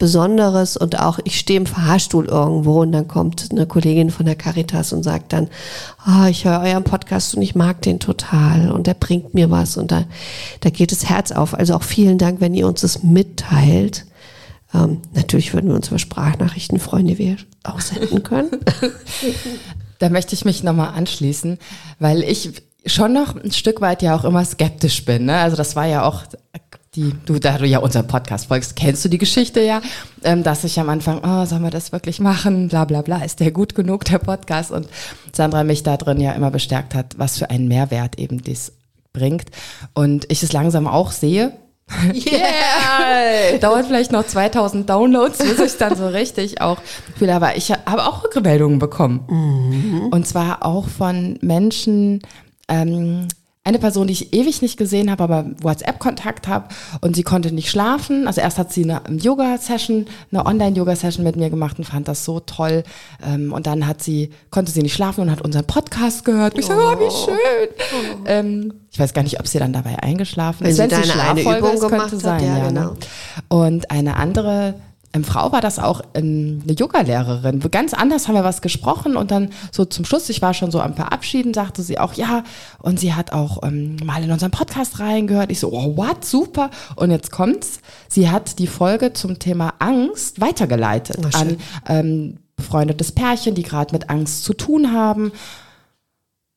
Besonderes 0.00 0.78
und 0.78 0.98
auch 0.98 1.20
ich 1.24 1.38
stehe 1.38 1.60
im 1.60 1.66
Fahrstuhl 1.66 2.24
irgendwo 2.24 2.80
und 2.80 2.90
dann 2.90 3.06
kommt 3.06 3.48
eine 3.52 3.66
Kollegin 3.66 4.10
von 4.10 4.24
der 4.26 4.34
Caritas 4.34 4.92
und 4.94 5.02
sagt 5.02 5.32
dann, 5.32 5.48
ah, 6.04 6.26
ich 6.28 6.46
höre 6.46 6.62
euren 6.62 6.84
Podcast 6.84 7.34
und 7.36 7.42
ich 7.42 7.54
mag 7.54 7.82
den 7.82 8.00
total 8.00 8.72
und 8.72 8.86
der 8.86 8.94
bringt 8.94 9.34
mir 9.34 9.50
was 9.50 9.76
und 9.76 9.92
da, 9.92 10.04
da 10.60 10.70
geht 10.70 10.90
das 10.90 11.08
Herz 11.08 11.32
auf. 11.32 11.54
Also 11.54 11.74
auch 11.74 11.82
vielen 11.82 12.16
Dank, 12.16 12.40
wenn 12.40 12.54
ihr 12.54 12.66
uns 12.66 12.80
das 12.80 13.02
mitteilt. 13.02 14.06
Ähm, 14.72 15.02
natürlich 15.12 15.52
würden 15.52 15.68
wir 15.68 15.76
uns 15.76 15.88
über 15.88 15.98
Sprachnachrichten 15.98 16.80
freuen, 16.80 17.06
die 17.06 17.18
wir 17.18 17.36
auch 17.62 17.80
senden 17.80 18.24
können. 18.24 18.50
Da 20.00 20.08
möchte 20.08 20.34
ich 20.34 20.46
mich 20.46 20.62
nochmal 20.62 20.94
anschließen, 20.94 21.58
weil 21.98 22.22
ich 22.22 22.62
schon 22.86 23.12
noch 23.12 23.36
ein 23.36 23.52
Stück 23.52 23.82
weit 23.82 24.00
ja 24.00 24.16
auch 24.16 24.24
immer 24.24 24.42
skeptisch 24.46 25.04
bin. 25.04 25.26
Ne? 25.26 25.36
Also 25.36 25.58
das 25.58 25.76
war 25.76 25.84
ja 25.84 26.04
auch 26.04 26.22
die, 26.96 27.14
du, 27.24 27.38
da 27.38 27.58
du 27.58 27.66
ja 27.66 27.78
unseren 27.78 28.08
Podcast 28.08 28.46
folgst, 28.46 28.74
kennst 28.74 29.04
du 29.04 29.08
die 29.08 29.18
Geschichte 29.18 29.60
ja, 29.60 29.80
ähm, 30.24 30.42
dass 30.42 30.64
ich 30.64 30.80
am 30.80 30.88
Anfang, 30.88 31.20
oh, 31.22 31.44
sollen 31.44 31.62
wir 31.62 31.70
das 31.70 31.92
wirklich 31.92 32.18
machen? 32.18 32.68
Bla 32.68 32.84
bla 32.84 33.02
bla, 33.02 33.22
ist 33.24 33.38
der 33.38 33.52
gut 33.52 33.76
genug, 33.76 34.04
der 34.06 34.18
Podcast? 34.18 34.72
Und 34.72 34.88
Sandra 35.32 35.62
mich 35.62 35.84
da 35.84 35.96
drin 35.96 36.20
ja 36.20 36.32
immer 36.32 36.50
bestärkt 36.50 36.94
hat, 36.94 37.16
was 37.16 37.38
für 37.38 37.50
einen 37.50 37.68
Mehrwert 37.68 38.18
eben 38.18 38.42
dies 38.42 38.72
bringt. 39.12 39.50
Und 39.94 40.26
ich 40.30 40.42
es 40.42 40.52
langsam 40.52 40.88
auch 40.88 41.12
sehe. 41.12 41.52
Yeah! 42.12 43.58
Dauert 43.60 43.86
vielleicht 43.86 44.12
noch 44.12 44.26
2000 44.26 44.88
Downloads, 44.88 45.38
bis 45.38 45.58
ich 45.58 45.76
dann 45.76 45.96
so 45.96 46.08
richtig 46.08 46.60
auch 46.60 46.78
fühle. 47.16 47.34
Aber 47.34 47.56
ich 47.56 47.70
habe 47.70 48.04
auch 48.04 48.24
Rückmeldungen 48.24 48.78
bekommen. 48.78 50.08
Und 50.10 50.26
zwar 50.26 50.64
auch 50.64 50.88
von 50.88 51.38
Menschen, 51.40 52.20
ähm, 52.68 53.26
eine 53.62 53.78
Person, 53.78 54.06
die 54.06 54.14
ich 54.14 54.32
ewig 54.32 54.62
nicht 54.62 54.78
gesehen 54.78 55.10
habe, 55.10 55.22
aber 55.22 55.44
WhatsApp-Kontakt 55.60 56.48
habe 56.48 56.68
und 57.02 57.14
sie 57.14 57.22
konnte 57.22 57.52
nicht 57.52 57.68
schlafen. 57.70 58.26
Also 58.26 58.40
erst 58.40 58.56
hat 58.56 58.72
sie 58.72 58.84
eine 58.84 59.02
Yoga-Session, 59.18 60.06
eine 60.32 60.46
Online-Yoga-Session 60.46 61.22
mit 61.22 61.36
mir 61.36 61.50
gemacht 61.50 61.78
und 61.78 61.84
fand 61.84 62.08
das 62.08 62.24
so 62.24 62.40
toll. 62.40 62.84
Ähm, 63.22 63.52
und 63.52 63.66
dann 63.66 63.86
hat 63.86 64.02
sie, 64.02 64.30
konnte 64.50 64.72
sie 64.72 64.80
nicht 64.80 64.94
schlafen 64.94 65.20
und 65.20 65.30
hat 65.30 65.42
unseren 65.42 65.66
Podcast 65.66 66.24
gehört. 66.24 66.54
Und 66.54 66.60
ich 66.60 66.66
sage, 66.66 66.80
oh, 66.80 66.98
wie 66.98 67.10
schön. 67.10 68.24
Ähm, 68.24 68.72
ich 68.90 68.98
weiß 68.98 69.12
gar 69.12 69.22
nicht, 69.22 69.38
ob 69.38 69.46
sie 69.46 69.58
dann 69.58 69.74
dabei 69.74 70.02
eingeschlafen 70.02 70.64
Wenn 70.64 70.70
ist. 70.70 70.76
sie 70.76 70.82
Wenn 70.82 70.90
deine 70.90 71.20
eine 71.20 71.40
Übung 71.58 71.74
ist, 71.74 71.80
gemacht 71.80 72.10
könnte 72.10 72.16
hat, 72.16 72.40
sein, 72.40 72.44
ja, 72.44 72.58
ja, 72.58 72.68
genau. 72.68 72.80
ne? 72.80 72.96
Und 73.48 73.90
eine 73.90 74.16
andere 74.16 74.74
ähm, 75.12 75.24
Frau 75.24 75.50
war 75.50 75.60
das 75.60 75.78
auch 75.78 76.02
ähm, 76.14 76.60
eine 76.62 76.72
Yoga-Lehrerin. 76.72 77.60
Ganz 77.70 77.94
anders 77.94 78.28
haben 78.28 78.36
wir 78.36 78.44
was 78.44 78.62
gesprochen 78.62 79.16
und 79.16 79.30
dann 79.30 79.50
so 79.72 79.84
zum 79.84 80.04
Schluss, 80.04 80.28
ich 80.28 80.40
war 80.40 80.54
schon 80.54 80.70
so 80.70 80.80
am 80.80 80.94
Verabschieden, 80.94 81.52
sagte 81.52 81.82
sie 81.82 81.98
auch 81.98 82.14
ja 82.14 82.44
und 82.78 83.00
sie 83.00 83.14
hat 83.14 83.32
auch 83.32 83.62
ähm, 83.64 83.96
mal 84.04 84.22
in 84.22 84.30
unseren 84.30 84.52
Podcast 84.52 85.00
reingehört. 85.00 85.50
Ich 85.50 85.58
so, 85.58 85.72
oh, 85.72 85.96
what, 85.96 86.24
super. 86.24 86.70
Und 86.94 87.10
jetzt 87.10 87.32
kommt's, 87.32 87.80
sie 88.08 88.30
hat 88.30 88.58
die 88.60 88.68
Folge 88.68 89.12
zum 89.12 89.38
Thema 89.38 89.74
Angst 89.80 90.40
weitergeleitet 90.40 91.16
schön. 91.16 91.34
an 91.34 91.58
ähm, 91.86 92.36
befreundetes 92.54 93.12
Pärchen, 93.12 93.54
die 93.54 93.62
gerade 93.62 93.92
mit 93.92 94.10
Angst 94.10 94.44
zu 94.44 94.54
tun 94.54 94.92
haben. 94.92 95.32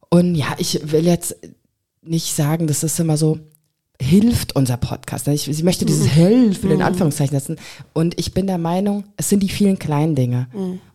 Und 0.09 0.35
ja, 0.35 0.47
ich 0.59 0.91
will 0.91 1.05
jetzt 1.05 1.35
nicht 2.03 2.35
sagen, 2.35 2.67
das 2.67 2.83
ist 2.83 2.99
immer 2.99 3.17
so, 3.17 3.39
hilft 4.03 4.55
unser 4.55 4.77
Podcast. 4.77 5.27
Ich, 5.27 5.43
sie 5.43 5.63
möchte 5.63 5.85
dieses 5.85 6.07
Hilfe 6.07 6.67
in 6.67 6.81
Anführungszeichen 6.81 7.37
setzen. 7.37 7.57
Und 7.93 8.19
ich 8.19 8.33
bin 8.33 8.47
der 8.47 8.57
Meinung, 8.57 9.05
es 9.17 9.29
sind 9.29 9.41
die 9.41 9.49
vielen 9.49 9.79
kleinen 9.79 10.15
Dinge. 10.15 10.47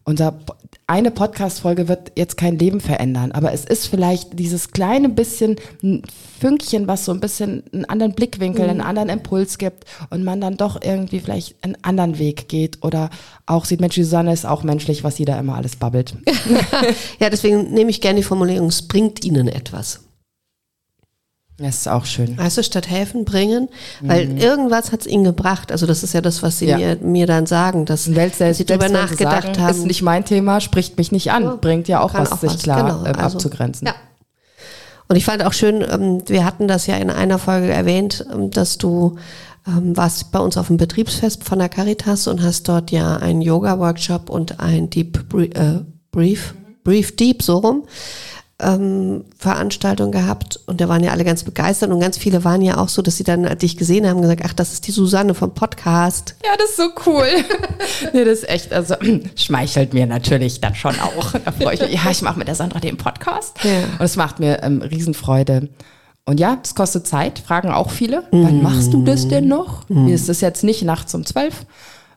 Unser, 0.05 0.38
eine 0.87 1.11
Podcast-Folge 1.11 1.88
wird 1.88 2.12
jetzt 2.17 2.37
kein 2.37 2.59
Leben 2.59 2.81
verändern, 2.81 3.33
aber 3.33 3.53
es 3.53 3.65
ist 3.65 3.88
vielleicht 3.88 4.38
dieses 4.38 4.71
kleine 4.71 5.11
bisschen 5.11 5.57
ein 5.83 6.03
Fünkchen, 6.41 6.87
was 6.87 7.05
so 7.05 7.12
ein 7.12 7.21
bisschen 7.21 7.62
einen 7.75 7.85
anderen 7.85 8.15
Blickwinkel, 8.15 8.71
einen 8.71 8.81
anderen 8.81 9.11
Impuls 9.11 9.59
gibt 9.59 9.85
und 10.09 10.25
man 10.25 10.41
dann 10.41 10.57
doch 10.57 10.81
irgendwie 10.83 11.21
vielleicht 11.21 11.62
einen 11.62 11.77
anderen 11.83 12.19
Weg 12.19 12.49
geht 12.49 12.83
oder 12.83 13.11
auch 13.45 13.67
sieht, 13.67 13.81
Mensch, 13.81 13.97
die 13.97 14.05
Susanne 14.05 14.33
ist 14.33 14.47
auch 14.47 14.62
menschlich, 14.62 15.05
was 15.05 15.17
sie 15.17 15.27
da 15.27 15.38
immer 15.38 15.57
alles 15.57 15.77
babbelt. 15.77 16.15
ja, 17.21 17.29
deswegen 17.29 17.75
nehme 17.75 17.91
ich 17.91 18.00
gerne 18.00 18.21
die 18.21 18.25
Formulierung, 18.25 18.69
es 18.69 18.88
bringt 18.88 19.25
ihnen 19.25 19.49
etwas. 19.49 20.08
Das 21.61 21.79
ist 21.79 21.88
auch 21.88 22.05
schön. 22.05 22.38
Weißt 22.38 22.57
du, 22.57 22.62
statt 22.62 22.88
helfen, 22.88 23.25
bringen, 23.25 23.69
weil 24.00 24.38
irgendwas 24.41 24.93
hat 24.93 25.00
es 25.00 25.07
ihnen 25.09 25.25
gebracht. 25.25 25.73
Also 25.73 25.87
das 25.87 26.05
ist 26.05 26.15
ja 26.15 26.21
das, 26.21 26.41
was 26.45 26.59
sie 26.61 26.67
Ja. 26.67 26.79
mir, 26.79 26.97
mir 27.00 27.27
dann 27.27 27.47
sagen, 27.47 27.85
dass 27.85 28.15
Welt 28.15 28.37
selbst, 28.37 28.59
sie 28.59 28.65
darüber 28.65 28.88
nachgedacht 28.88 29.57
sagen, 29.57 29.62
haben. 29.62 29.77
Ist 29.77 29.85
nicht 29.87 30.03
mein 30.03 30.25
Thema, 30.25 30.61
spricht 30.61 30.97
mich 30.99 31.11
nicht 31.11 31.33
an. 31.33 31.43
Ja. 31.43 31.57
Bringt 31.57 31.88
ja 31.88 32.00
auch 32.00 32.12
Kann 32.12 32.23
was, 32.23 32.33
auch 32.33 32.38
sich 32.38 32.55
was, 32.55 32.62
klar 32.62 32.83
genau. 32.85 33.05
ähm, 33.05 33.17
Also, 33.17 33.38
abzugrenzen. 33.38 33.88
Ja. 33.88 33.95
Und 35.09 35.17
ich 35.17 35.25
fand 35.25 35.45
auch 35.45 35.53
schön, 35.53 35.83
ähm, 35.83 36.23
wir 36.29 36.45
hatten 36.45 36.69
das 36.69 36.87
ja 36.87 36.97
in 36.97 37.11
einer 37.11 37.38
Folge 37.41 37.73
erwähnt, 37.73 38.25
ähm, 38.33 38.50
dass 38.50 38.79
du 38.79 39.17
ähm, 39.67 39.97
warst 39.97 40.31
bei 40.31 40.38
uns 40.38 40.57
auf 40.57 40.69
dem 40.69 40.77
Betriebsfest 40.77 41.43
von 41.43 41.59
der 41.59 41.69
Caritas 41.69 42.29
und 42.29 42.41
hast 42.41 42.69
dort 42.69 42.93
ja 42.93 43.17
einen 43.17 43.41
Yoga-Workshop 43.43 44.31
und 44.31 44.61
ein 44.61 44.91
Deep 44.91 45.25
äh, 45.35 45.81
Brief, 46.12 46.55
Brief 46.85 47.17
Deep, 47.17 47.43
so 47.43 47.59
rum, 47.59 47.85
ähm, 48.61 49.25
Veranstaltung 49.38 50.11
gehabt 50.11 50.59
und 50.67 50.81
da 50.81 50.88
waren 50.88 51.05
ja 51.05 51.12
alle 51.12 51.25
ganz 51.25 51.45
begeistert 51.45 51.91
und 51.91 52.00
ganz 52.00 52.19
viele 52.19 52.43
waren 52.45 52.61
ja 52.61 52.79
auch 52.79 52.88
so, 52.88 53.03
dass 53.03 53.17
sie 53.17 53.23
dann 53.25 53.45
dich 53.59 53.77
gesehen 53.77 54.07
haben, 54.07 54.21
gesagt, 54.21 54.43
ach, 54.45 54.53
das 54.53 54.73
ist 54.73 54.88
die 54.88 54.91
Susanne 54.91 55.35
vom 55.35 55.55
Podcast. 55.55 56.35
Ja, 56.45 56.50
das 56.59 56.71
ist 56.71 56.77
so 56.77 56.88
cool. 57.07 57.27
nee, 58.12 58.25
das 58.25 58.41
ist 58.41 58.49
echt, 58.49 58.73
also 58.73 58.97
schmeichelt 59.37 59.95
mir 59.95 60.07
natürlich 60.07 60.61
dann 60.61 60.75
schon 60.75 60.99
auch. 60.99 61.33
Da 61.45 61.53
freue 61.53 61.75
ich 61.75 61.81
mich. 61.81 61.93
Ja, 61.93 62.11
ich 62.11 62.23
mache 62.23 62.38
mit 62.38 62.49
der 62.49 62.57
Sandra 62.57 62.81
den 62.81 62.97
Podcast. 62.97 63.57
Ja. 63.62 63.85
Und 63.99 64.05
es 64.05 64.17
macht 64.17 64.41
mir 64.41 64.62
ähm, 64.65 64.83
Riesenfreude. 64.83 65.69
Und 66.25 66.41
ja, 66.41 66.59
es 66.62 66.75
kostet 66.75 67.07
Zeit, 67.07 67.38
fragen 67.38 67.71
auch 67.71 67.91
viele. 67.91 68.25
Wann 68.33 68.61
machst 68.62 68.93
du 68.93 69.03
das 69.03 69.29
denn 69.29 69.49
noch? 69.49 69.88
Mir 69.88 70.15
ist 70.15 70.29
es 70.29 70.43
jetzt 70.43 70.62
nicht 70.62 70.83
nachts 70.83 71.15
um 71.15 71.25
zwölf. 71.25 71.65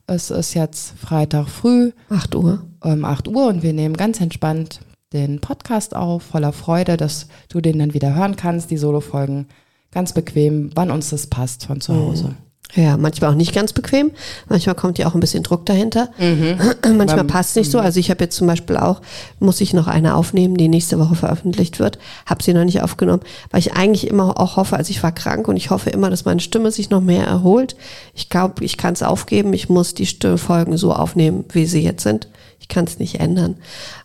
Es 0.05 0.31
ist 0.31 0.53
jetzt 0.53 0.95
Freitag 0.99 1.47
früh. 1.47 1.93
8 2.09 2.35
Uhr. 2.35 2.63
um 2.81 3.05
8 3.05 3.29
Uhr 3.29 3.45
und 3.45 3.63
wir 3.63 3.71
nehmen 3.71 3.95
ganz 3.95 4.19
entspannt 4.19 4.81
den 5.13 5.41
Podcast 5.41 5.95
auf, 5.95 6.23
voller 6.23 6.53
Freude, 6.53 6.97
dass 6.97 7.27
du 7.49 7.61
den 7.61 7.79
dann 7.79 7.93
wieder 7.93 8.15
hören 8.15 8.35
kannst, 8.35 8.71
die 8.71 8.77
Solo-Folgen. 8.77 9.47
Ganz 9.91 10.13
bequem, 10.13 10.71
wann 10.73 10.89
uns 10.89 11.09
das 11.09 11.27
passt 11.27 11.65
von 11.65 11.81
zu 11.81 11.93
Hause. 11.93 12.35
Ja, 12.75 12.95
manchmal 12.95 13.31
auch 13.31 13.35
nicht 13.35 13.53
ganz 13.53 13.73
bequem. 13.73 14.11
Manchmal 14.47 14.75
kommt 14.75 14.97
ja 14.97 15.07
auch 15.07 15.13
ein 15.13 15.19
bisschen 15.19 15.43
Druck 15.43 15.65
dahinter. 15.65 16.09
Mhm. 16.17 16.57
manchmal 16.97 17.25
passt 17.25 17.51
es 17.51 17.55
nicht 17.57 17.71
so. 17.71 17.79
Also 17.79 17.99
ich 17.99 18.09
habe 18.09 18.23
jetzt 18.23 18.37
zum 18.37 18.47
Beispiel 18.47 18.77
auch, 18.77 19.01
muss 19.39 19.59
ich 19.59 19.73
noch 19.73 19.87
eine 19.87 20.15
aufnehmen, 20.15 20.55
die 20.55 20.69
nächste 20.69 20.97
Woche 20.97 21.15
veröffentlicht 21.15 21.79
wird. 21.79 21.99
Habe 22.25 22.41
sie 22.41 22.53
noch 22.53 22.63
nicht 22.63 22.81
aufgenommen, 22.81 23.23
weil 23.49 23.59
ich 23.59 23.73
eigentlich 23.73 24.07
immer 24.07 24.39
auch 24.39 24.55
hoffe, 24.55 24.77
also 24.77 24.89
ich 24.89 25.03
war 25.03 25.11
krank 25.11 25.47
und 25.49 25.57
ich 25.57 25.69
hoffe 25.69 25.89
immer, 25.89 26.09
dass 26.09 26.23
meine 26.23 26.39
Stimme 26.39 26.71
sich 26.71 26.89
noch 26.89 27.01
mehr 27.01 27.25
erholt. 27.25 27.75
Ich 28.13 28.29
glaube, 28.29 28.63
ich 28.63 28.77
kann 28.77 28.93
es 28.93 29.03
aufgeben. 29.03 29.51
Ich 29.51 29.67
muss 29.67 29.93
die 29.93 30.07
Folgen 30.37 30.77
so 30.77 30.93
aufnehmen, 30.93 31.43
wie 31.51 31.65
sie 31.65 31.83
jetzt 31.83 32.03
sind. 32.03 32.29
Ich 32.71 32.73
kann 32.73 32.85
es 32.85 32.99
nicht 32.99 33.19
ändern, 33.19 33.57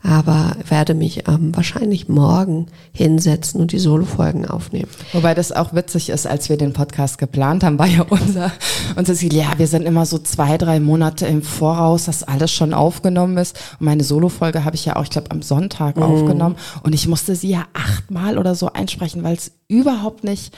aber 0.02 0.56
werde 0.68 0.94
mich 0.94 1.28
ähm, 1.28 1.54
wahrscheinlich 1.54 2.08
morgen 2.08 2.66
hinsetzen 2.90 3.60
und 3.60 3.70
die 3.70 3.78
Solo-Folgen 3.78 4.44
aufnehmen. 4.44 4.88
Wobei 5.12 5.34
das 5.34 5.52
auch 5.52 5.72
witzig 5.72 6.08
ist, 6.08 6.26
als 6.26 6.48
wir 6.48 6.56
den 6.56 6.72
Podcast 6.72 7.18
geplant 7.18 7.62
haben, 7.62 7.78
war 7.78 7.86
ja 7.86 8.02
unser, 8.02 8.50
unser 8.96 9.14
Ziel, 9.14 9.32
ja, 9.32 9.56
wir 9.56 9.68
sind 9.68 9.82
immer 9.82 10.04
so 10.04 10.18
zwei, 10.18 10.58
drei 10.58 10.80
Monate 10.80 11.26
im 11.26 11.42
Voraus, 11.42 12.06
dass 12.06 12.24
alles 12.24 12.50
schon 12.50 12.74
aufgenommen 12.74 13.36
ist. 13.36 13.56
Und 13.78 13.84
meine 13.84 14.02
Solo-Folge 14.02 14.64
habe 14.64 14.74
ich 14.74 14.84
ja 14.84 14.96
auch, 14.96 15.04
ich 15.04 15.10
glaube, 15.10 15.30
am 15.30 15.42
Sonntag 15.42 15.96
mhm. 15.96 16.02
aufgenommen 16.02 16.56
und 16.82 16.92
ich 16.92 17.06
musste 17.06 17.36
sie 17.36 17.50
ja 17.50 17.66
achtmal 17.72 18.36
oder 18.36 18.56
so 18.56 18.72
einsprechen, 18.72 19.22
weil 19.22 19.36
es 19.36 19.52
überhaupt 19.68 20.24
nicht, 20.24 20.52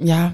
ja, 0.00 0.32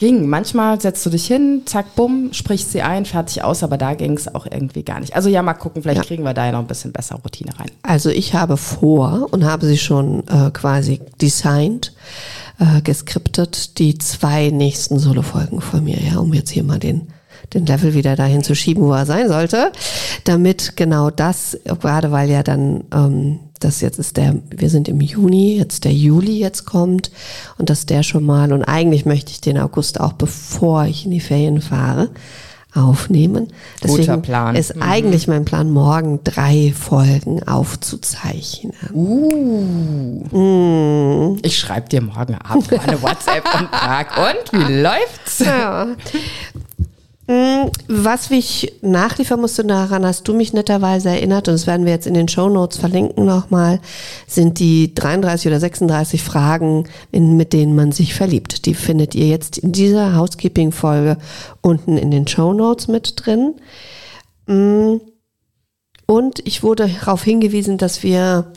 ging. 0.00 0.28
Manchmal 0.28 0.80
setzt 0.80 1.06
du 1.06 1.10
dich 1.10 1.26
hin, 1.26 1.62
zack, 1.66 1.94
bumm, 1.94 2.32
sprichst 2.32 2.72
sie 2.72 2.82
ein, 2.82 3.04
fertig 3.04 3.44
aus, 3.44 3.62
aber 3.62 3.78
da 3.78 3.94
ging 3.94 4.16
es 4.16 4.34
auch 4.34 4.46
irgendwie 4.46 4.82
gar 4.82 4.98
nicht. 4.98 5.14
Also 5.14 5.28
ja, 5.28 5.42
mal 5.42 5.54
gucken, 5.54 5.82
vielleicht 5.82 6.00
ja. 6.00 6.04
kriegen 6.04 6.24
wir 6.24 6.34
da 6.34 6.46
ja 6.46 6.52
noch 6.52 6.58
ein 6.58 6.66
bisschen 6.66 6.90
besser 6.90 7.16
Routine 7.22 7.56
rein. 7.58 7.70
Also 7.82 8.10
ich 8.10 8.34
habe 8.34 8.56
vor 8.56 9.28
und 9.30 9.44
habe 9.44 9.66
sie 9.66 9.78
schon 9.78 10.26
äh, 10.26 10.50
quasi 10.50 11.00
designt, 11.20 11.92
äh, 12.58 12.80
geskriptet, 12.82 13.78
die 13.78 13.96
zwei 13.98 14.50
nächsten 14.50 14.98
Solo-Folgen 14.98 15.60
von 15.60 15.84
mir, 15.84 15.98
ja, 16.00 16.18
um 16.18 16.34
jetzt 16.34 16.50
hier 16.50 16.64
mal 16.64 16.80
den 16.80 17.08
den 17.54 17.66
Level 17.66 17.94
wieder 17.94 18.14
dahin 18.14 18.44
zu 18.44 18.54
schieben, 18.54 18.84
wo 18.84 18.92
er 18.92 19.06
sein 19.06 19.26
sollte, 19.26 19.72
damit 20.24 20.76
genau 20.76 21.10
das, 21.10 21.58
gerade 21.80 22.12
weil 22.12 22.30
ja 22.30 22.42
dann 22.44 22.84
ähm, 22.94 23.40
das 23.60 23.80
jetzt 23.80 23.98
ist 23.98 24.16
der, 24.16 24.36
wir 24.50 24.70
sind 24.70 24.88
im 24.88 25.00
Juni, 25.00 25.56
jetzt 25.56 25.84
der 25.84 25.92
Juli 25.92 26.38
jetzt 26.38 26.64
kommt 26.64 27.10
und 27.58 27.70
dass 27.70 27.86
der 27.86 28.02
schon 28.02 28.24
mal, 28.24 28.52
und 28.52 28.64
eigentlich 28.64 29.06
möchte 29.06 29.30
ich 29.30 29.40
den 29.40 29.58
August 29.58 30.00
auch, 30.00 30.14
bevor 30.14 30.84
ich 30.86 31.04
in 31.04 31.10
die 31.10 31.20
Ferien 31.20 31.60
fahre, 31.60 32.10
aufnehmen. 32.74 33.48
Deswegen 33.82 33.98
Guter 33.98 34.16
Plan. 34.18 34.56
ist 34.56 34.76
mhm. 34.76 34.82
eigentlich 34.82 35.26
mein 35.26 35.44
Plan, 35.44 35.70
morgen 35.70 36.20
drei 36.22 36.72
Folgen 36.76 37.42
aufzuzeichnen. 37.42 38.74
Uh. 38.92 40.24
Mm. 40.30 41.38
Ich 41.42 41.58
schreibe 41.58 41.88
dir 41.88 42.00
morgen 42.00 42.36
Abend 42.36 42.72
eine 42.72 43.02
WhatsApp 43.02 43.44
und 43.58 43.68
frag, 43.68 44.16
und 44.16 44.52
wie 44.52 44.80
läuft's? 44.82 45.40
Ja. 45.40 45.88
Mm, 47.30 47.70
was 47.86 48.28
ich 48.32 48.72
nachliefern 48.82 49.40
musste, 49.40 49.64
daran 49.64 50.04
hast 50.04 50.26
du 50.26 50.34
mich 50.34 50.52
netterweise 50.52 51.10
erinnert, 51.10 51.46
und 51.46 51.54
das 51.54 51.68
werden 51.68 51.86
wir 51.86 51.92
jetzt 51.92 52.08
in 52.08 52.14
den 52.14 52.26
Show 52.26 52.48
Notes 52.48 52.76
verlinken 52.76 53.24
nochmal, 53.24 53.78
sind 54.26 54.58
die 54.58 54.96
33 54.96 55.46
oder 55.46 55.60
36 55.60 56.24
Fragen, 56.24 56.88
in, 57.12 57.36
mit 57.36 57.52
denen 57.52 57.76
man 57.76 57.92
sich 57.92 58.14
verliebt. 58.14 58.66
Die 58.66 58.74
findet 58.74 59.14
ihr 59.14 59.28
jetzt 59.28 59.58
in 59.58 59.70
dieser 59.70 60.16
Housekeeping-Folge 60.16 61.18
unten 61.60 61.96
in 61.98 62.10
den 62.10 62.26
Show 62.26 62.52
Notes 62.52 62.88
mit 62.88 63.14
drin. 63.14 63.54
Mm, 64.46 64.96
und 66.06 66.44
ich 66.44 66.64
wurde 66.64 66.88
darauf 66.88 67.22
hingewiesen, 67.22 67.78
dass 67.78 68.02
wir 68.02 68.52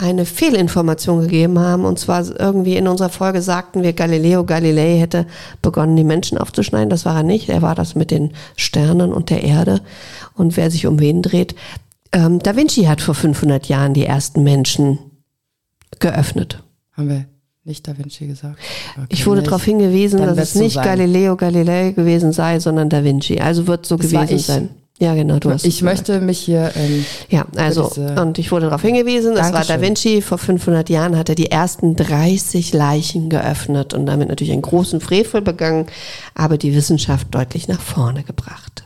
eine 0.00 0.24
Fehlinformation 0.24 1.20
gegeben 1.20 1.58
haben. 1.58 1.84
Und 1.84 1.98
zwar 1.98 2.24
irgendwie 2.40 2.76
in 2.76 2.88
unserer 2.88 3.10
Folge 3.10 3.42
sagten 3.42 3.82
wir, 3.82 3.92
Galileo 3.92 4.44
Galilei 4.44 4.98
hätte 4.98 5.26
begonnen, 5.60 5.96
die 5.96 6.04
Menschen 6.04 6.38
aufzuschneiden. 6.38 6.88
Das 6.88 7.04
war 7.04 7.16
er 7.16 7.22
nicht. 7.22 7.48
Er 7.50 7.62
war 7.62 7.74
das 7.74 7.94
mit 7.94 8.10
den 8.10 8.32
Sternen 8.56 9.12
und 9.12 9.30
der 9.30 9.44
Erde. 9.44 9.82
Und 10.34 10.56
wer 10.56 10.70
sich 10.70 10.86
um 10.86 10.98
wen 10.98 11.22
dreht. 11.22 11.54
Ähm, 12.12 12.38
da 12.40 12.56
Vinci 12.56 12.84
hat 12.84 13.00
vor 13.00 13.14
500 13.14 13.66
Jahren 13.66 13.94
die 13.94 14.06
ersten 14.06 14.42
Menschen 14.42 14.98
geöffnet. 15.98 16.62
Haben 16.92 17.08
wir 17.08 17.26
nicht 17.64 17.86
Da 17.86 17.96
Vinci 17.96 18.26
gesagt? 18.26 18.58
Okay, 18.96 19.06
ich 19.10 19.26
wurde 19.26 19.42
darauf 19.42 19.64
hingewiesen, 19.64 20.18
dass 20.20 20.38
es 20.38 20.54
nicht 20.54 20.74
so 20.74 20.80
Galileo 20.80 21.36
Galilei 21.36 21.92
gewesen 21.92 22.32
sei, 22.32 22.58
sondern 22.58 22.88
Da 22.88 23.04
Vinci. 23.04 23.38
Also 23.38 23.66
wird 23.66 23.84
so 23.84 23.96
das 23.96 24.10
gewesen 24.10 24.38
sein. 24.38 24.70
Ja, 25.00 25.14
genau, 25.14 25.38
du 25.38 25.50
hast. 25.50 25.64
Ich 25.64 25.80
möchte 25.80 26.20
mich 26.20 26.38
hier. 26.38 26.72
Ähm, 26.76 27.06
ja, 27.30 27.46
also, 27.56 27.90
und 28.20 28.38
ich 28.38 28.52
wurde 28.52 28.66
darauf 28.66 28.82
hingewiesen, 28.82 29.34
das 29.34 29.50
war 29.50 29.64
Da 29.64 29.80
Vinci. 29.80 30.20
Vor 30.20 30.36
500 30.36 30.90
Jahren 30.90 31.16
hat 31.16 31.30
er 31.30 31.34
die 31.34 31.50
ersten 31.50 31.96
30 31.96 32.74
Leichen 32.74 33.30
geöffnet 33.30 33.94
und 33.94 34.04
damit 34.04 34.28
natürlich 34.28 34.52
einen 34.52 34.60
großen 34.60 35.00
Frevel 35.00 35.40
begangen, 35.40 35.86
aber 36.34 36.58
die 36.58 36.74
Wissenschaft 36.74 37.28
deutlich 37.30 37.66
nach 37.66 37.80
vorne 37.80 38.24
gebracht. 38.24 38.84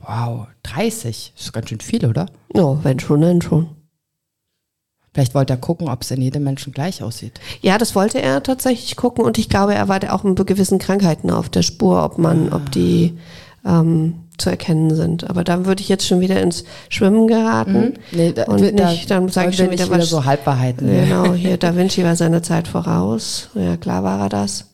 Wow, 0.00 0.46
30? 0.62 1.32
Das 1.36 1.46
ist 1.46 1.52
ganz 1.52 1.68
schön 1.68 1.80
viel, 1.80 2.06
oder? 2.06 2.26
Oh, 2.54 2.78
wenn 2.82 2.98
schon, 2.98 3.20
dann 3.20 3.42
schon. 3.42 3.68
Vielleicht 5.12 5.34
wollte 5.34 5.52
er 5.52 5.58
gucken, 5.58 5.88
ob 5.88 6.00
es 6.00 6.10
in 6.12 6.22
jedem 6.22 6.44
Menschen 6.44 6.72
gleich 6.72 7.02
aussieht. 7.02 7.40
Ja, 7.60 7.76
das 7.76 7.94
wollte 7.94 8.22
er 8.22 8.42
tatsächlich 8.42 8.96
gucken 8.96 9.22
und 9.22 9.36
ich 9.36 9.50
glaube, 9.50 9.74
er 9.74 9.88
war 9.88 10.00
da 10.00 10.12
auch 10.12 10.24
mit 10.24 10.44
gewissen 10.46 10.78
Krankheiten 10.78 11.30
auf 11.30 11.50
der 11.50 11.62
Spur, 11.62 12.02
ob 12.02 12.16
man, 12.16 12.50
ah. 12.50 12.56
ob 12.56 12.72
die 12.72 13.18
ähm, 13.66 14.23
zu 14.38 14.50
erkennen 14.50 14.94
sind. 14.94 15.28
Aber 15.28 15.44
da 15.44 15.64
würde 15.64 15.82
ich 15.82 15.88
jetzt 15.88 16.06
schon 16.06 16.20
wieder 16.20 16.40
ins 16.42 16.64
Schwimmen 16.88 17.26
geraten. 17.28 17.72
Mhm. 17.72 17.92
Nee, 18.12 18.32
da, 18.32 18.44
und 18.44 18.60
nicht, 18.60 19.10
dann 19.10 19.28
sage 19.28 19.50
ich 19.50 19.56
schon 19.56 19.70
wieder, 19.70 19.86
wieder 19.86 20.02
so 20.02 20.24
Halbwahrheiten. 20.24 20.88
Genau, 20.88 21.34
hier 21.34 21.56
Da 21.56 21.76
Vinci 21.76 22.04
war 22.04 22.16
seine 22.16 22.42
Zeit 22.42 22.68
voraus. 22.68 23.48
Ja, 23.54 23.76
klar 23.76 24.02
war 24.02 24.20
er 24.20 24.28
das. 24.28 24.66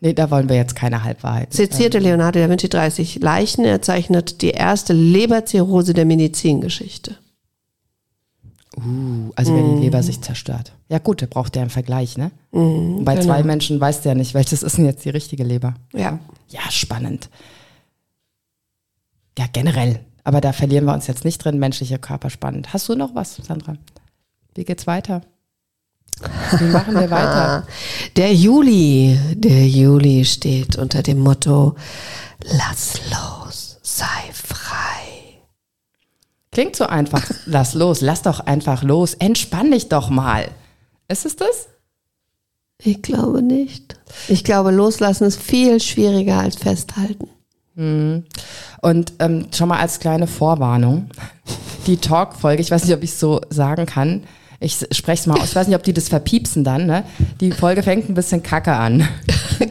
Nee, 0.00 0.12
da 0.12 0.30
wollen 0.30 0.48
wir 0.48 0.56
jetzt 0.56 0.76
keine 0.76 1.04
Halbwahrheiten. 1.04 1.52
Sezierte 1.52 1.98
Leonardo 1.98 2.38
da 2.40 2.50
Vinci 2.50 2.68
30 2.68 3.20
Leichen. 3.20 3.64
Er 3.64 3.80
zeichnet 3.80 4.42
die 4.42 4.50
erste 4.50 4.92
Leberzirrhose 4.92 5.94
der 5.94 6.04
Medizingeschichte. 6.04 7.16
Uh, 8.76 9.32
also 9.36 9.54
wenn 9.54 9.64
die 9.64 9.76
mhm. 9.76 9.82
Leber 9.82 10.02
sich 10.02 10.20
zerstört. 10.20 10.72
Ja 10.90 10.98
gut, 10.98 11.22
da 11.22 11.26
braucht 11.26 11.54
der 11.54 11.62
einen 11.62 11.70
Vergleich, 11.70 12.18
ne? 12.18 12.30
Mm, 12.52 13.04
Bei 13.04 13.14
genau. 13.14 13.26
zwei 13.26 13.42
Menschen 13.42 13.80
weiß 13.80 14.02
der 14.02 14.14
nicht, 14.14 14.34
welches 14.34 14.62
ist 14.62 14.76
denn 14.76 14.84
jetzt 14.84 15.02
die 15.06 15.10
richtige 15.10 15.44
Leber. 15.44 15.74
Ja. 15.94 16.18
Ja, 16.48 16.60
spannend 16.70 17.30
ja, 19.38 19.46
generell. 19.52 20.00
Aber 20.24 20.40
da 20.40 20.52
verlieren 20.52 20.86
wir 20.86 20.94
uns 20.94 21.06
jetzt 21.06 21.24
nicht 21.24 21.44
drin, 21.44 21.58
menschlicher 21.58 21.98
Körper 21.98 22.30
spannend. 22.30 22.72
Hast 22.72 22.88
du 22.88 22.96
noch 22.96 23.14
was, 23.14 23.36
Sandra? 23.36 23.76
Wie 24.54 24.64
geht's 24.64 24.86
weiter? 24.86 25.22
Wie 26.58 26.64
machen 26.64 26.94
wir 26.94 27.10
weiter? 27.10 27.66
Der 28.16 28.34
Juli, 28.34 29.18
der 29.34 29.68
Juli 29.68 30.24
steht 30.24 30.76
unter 30.76 31.02
dem 31.02 31.18
Motto, 31.18 31.76
lass 32.42 33.00
los, 33.10 33.78
sei 33.82 34.06
frei. 34.32 35.36
Klingt 36.52 36.74
so 36.74 36.86
einfach, 36.86 37.30
lass 37.44 37.74
los, 37.74 38.00
lass 38.00 38.22
doch 38.22 38.40
einfach 38.40 38.82
los, 38.82 39.12
entspann 39.14 39.70
dich 39.70 39.90
doch 39.90 40.08
mal. 40.08 40.48
Ist 41.08 41.26
es 41.26 41.36
das? 41.36 41.68
Ich 42.78 43.02
glaube 43.02 43.42
nicht. 43.42 43.96
Ich 44.28 44.42
glaube, 44.42 44.70
loslassen 44.70 45.24
ist 45.24 45.40
viel 45.40 45.80
schwieriger 45.80 46.38
als 46.38 46.56
festhalten. 46.56 47.28
Mhm. 47.74 48.24
Und 48.86 49.14
ähm, 49.18 49.48
schon 49.52 49.68
mal 49.68 49.80
als 49.80 49.98
kleine 49.98 50.28
Vorwarnung, 50.28 51.08
die 51.88 51.96
Talk-Folge, 51.96 52.62
ich 52.62 52.70
weiß 52.70 52.84
nicht, 52.84 52.94
ob 52.94 53.02
ich 53.02 53.10
es 53.10 53.18
so 53.18 53.40
sagen 53.50 53.84
kann, 53.84 54.22
ich 54.60 54.76
spreche 54.92 55.22
es 55.22 55.26
mal 55.26 55.40
aus, 55.40 55.48
ich 55.48 55.56
weiß 55.56 55.66
nicht, 55.66 55.74
ob 55.74 55.82
die 55.82 55.92
das 55.92 56.08
verpiepsen 56.08 56.62
dann, 56.62 56.86
ne? 56.86 57.02
Die 57.40 57.50
Folge 57.50 57.82
fängt 57.82 58.08
ein 58.08 58.14
bisschen 58.14 58.44
kacke 58.44 58.74
an. 58.74 59.08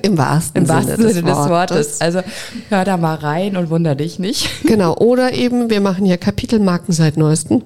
Im 0.01 0.17
wahrsten, 0.17 0.63
Im 0.63 0.67
wahrsten 0.67 0.97
Sinne, 0.97 1.13
Sinne, 1.13 1.29
des, 1.29 1.37
Wortes. 1.37 1.49
Wortes. 1.49 2.01
Also 2.01 2.23
hör 2.67 2.83
da 2.83 2.97
mal 2.97 3.15
rein 3.15 3.55
und 3.55 3.69
wunder 3.69 3.95
dich 3.95 4.19
nicht. 4.19 4.49
Genau, 4.65 4.97
oder 4.97 5.31
eben, 5.31 5.69
wir 5.69 5.79
machen 5.79 6.05
ja 6.05 6.17
Kapitelmarken 6.17 6.93
seit 6.93 7.15
neuestem. 7.15 7.63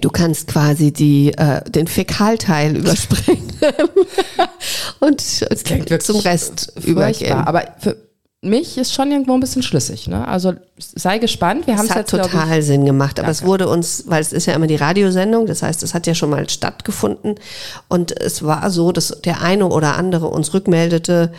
Du 0.00 0.10
kannst 0.10 0.48
quasi 0.48 0.92
die, 0.92 1.32
äh, 1.38 1.62
den 1.70 1.86
Fäkalteil 1.86 2.74
überspringen 2.74 3.52
und 4.98 5.20
zum 5.20 6.16
Rest 6.16 6.72
übergehen. 6.84 7.38
Aber 7.38 7.62
für, 7.78 8.05
mich 8.48 8.78
ist 8.78 8.94
schon 8.94 9.10
irgendwo 9.10 9.34
ein 9.34 9.40
bisschen 9.40 9.62
schlüssig. 9.62 10.08
Ne? 10.08 10.26
Also 10.26 10.54
sei 10.78 11.18
gespannt. 11.18 11.66
Wir 11.66 11.76
haben 11.76 11.86
es 11.86 11.90
hat 11.90 11.98
jetzt, 11.98 12.10
total 12.10 12.58
ich, 12.58 12.64
Sinn 12.64 12.84
gemacht, 12.84 13.18
aber 13.18 13.26
Danke. 13.26 13.42
es 13.42 13.44
wurde 13.44 13.68
uns, 13.68 14.04
weil 14.06 14.20
es 14.20 14.32
ist 14.32 14.46
ja 14.46 14.54
immer 14.54 14.66
die 14.66 14.76
Radiosendung, 14.76 15.46
das 15.46 15.62
heißt, 15.62 15.82
es 15.82 15.94
hat 15.94 16.06
ja 16.06 16.14
schon 16.14 16.30
mal 16.30 16.48
stattgefunden 16.48 17.36
und 17.88 18.18
es 18.20 18.42
war 18.42 18.70
so, 18.70 18.92
dass 18.92 19.20
der 19.24 19.42
eine 19.42 19.66
oder 19.66 19.96
andere 19.96 20.28
uns 20.28 20.54
rückmeldete, 20.54 21.32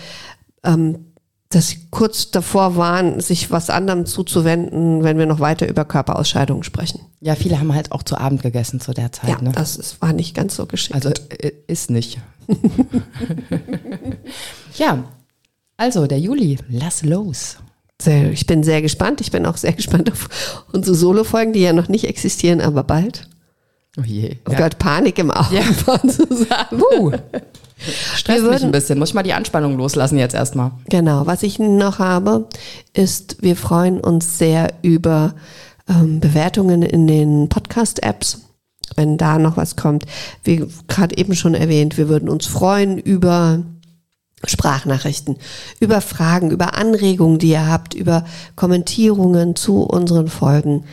ähm, 0.63 1.07
dass 1.49 1.69
sie 1.69 1.79
kurz 1.91 2.31
davor 2.31 2.75
waren, 2.75 3.21
sich 3.21 3.51
was 3.51 3.69
anderem 3.69 4.05
zuzuwenden, 4.05 5.03
wenn 5.03 5.17
wir 5.17 5.25
noch 5.25 5.39
weiter 5.39 5.67
über 5.67 5.85
Körperausscheidungen 5.85 6.63
sprechen. 6.63 6.99
Ja, 7.21 7.35
viele 7.35 7.59
haben 7.59 7.73
halt 7.73 7.91
auch 7.93 8.03
zu 8.03 8.17
Abend 8.17 8.41
gegessen 8.41 8.81
zu 8.81 8.93
der 8.93 9.11
Zeit. 9.11 9.29
Ja, 9.29 9.41
ne? 9.41 9.51
das 9.53 9.77
ist, 9.77 10.01
war 10.01 10.11
nicht 10.11 10.35
ganz 10.35 10.55
so 10.55 10.65
geschickt. 10.65 10.95
Also 10.95 11.09
äh, 11.29 11.51
ist 11.67 11.89
nicht. 11.89 12.19
ja, 14.77 15.03
also, 15.77 16.07
der 16.07 16.19
Juli, 16.19 16.57
lass 16.69 17.03
los. 17.03 17.57
Sehr, 18.01 18.31
ich 18.31 18.45
bin 18.45 18.63
sehr 18.63 18.81
gespannt. 18.81 19.21
Ich 19.21 19.31
bin 19.31 19.45
auch 19.45 19.57
sehr 19.57 19.73
gespannt 19.73 20.11
auf 20.11 20.65
unsere 20.71 20.95
Solo-Folgen, 20.95 21.53
die 21.53 21.61
ja 21.61 21.73
noch 21.73 21.87
nicht 21.87 22.05
existieren, 22.05 22.61
aber 22.61 22.83
bald. 22.83 23.27
Oh 23.97 24.03
je. 24.03 24.37
Oh 24.47 24.51
ja. 24.51 24.57
Gott, 24.59 24.77
Panik 24.77 25.17
im 25.17 25.31
Auge 25.31 25.55
ja. 25.55 25.63
Uh. 26.71 27.11
Stresst 28.15 28.43
Wir 28.43 28.51
mich 28.51 28.63
ein 28.63 28.71
bisschen. 28.71 28.97
Muss 28.97 29.09
ich 29.09 29.15
mal 29.15 29.23
die 29.23 29.33
Anspannung 29.33 29.77
loslassen 29.77 30.17
jetzt 30.17 30.35
erstmal. 30.35 30.71
Genau, 30.89 31.25
was 31.25 31.43
ich 31.43 31.59
noch 31.59 31.99
habe, 31.99 32.47
ist, 32.93 33.41
wir 33.41 33.55
freuen 33.55 33.99
uns 33.99 34.37
sehr 34.37 34.73
über 34.81 35.35
ähm, 35.87 36.19
Bewertungen 36.19 36.81
in 36.81 37.07
den 37.07 37.49
Podcast-Apps. 37.49 38.41
Wenn 38.95 39.17
da 39.17 39.37
noch 39.37 39.57
was 39.57 39.75
kommt, 39.75 40.05
wie 40.43 40.65
gerade 40.87 41.17
eben 41.17 41.35
schon 41.35 41.53
erwähnt, 41.53 41.97
wir 41.97 42.09
würden 42.09 42.29
uns 42.29 42.47
freuen 42.47 42.97
über 42.97 43.61
Sprachnachrichten, 44.45 45.37
über 45.79 45.99
Fragen, 46.01 46.51
über 46.51 46.75
Anregungen, 46.75 47.39
die 47.39 47.49
ihr 47.49 47.67
habt, 47.67 47.93
über 47.95 48.23
Kommentierungen 48.55 49.55
zu 49.55 49.81
unseren 49.81 50.27
Folgen, 50.27 50.85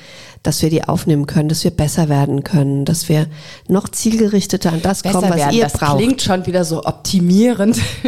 dass 0.43 0.63
wir 0.63 0.71
die 0.71 0.85
aufnehmen 0.85 1.27
können, 1.27 1.49
dass 1.49 1.63
wir 1.65 1.71
besser 1.71 2.09
werden 2.09 2.43
können, 2.45 2.85
dass 2.85 3.09
wir 3.09 3.27
noch 3.69 3.89
zielgerichteter 3.89 4.73
an 4.73 4.83
das 4.83 5.03
kommen, 5.03 5.29
was 5.29 5.37
werden. 5.37 5.57
ihr 5.57 5.65
das 5.65 5.73
braucht. 5.75 5.99
klingt 5.99 6.23
schon 6.23 6.47
wieder 6.47 6.65
so 6.65 6.85
optimierend. 6.85 7.77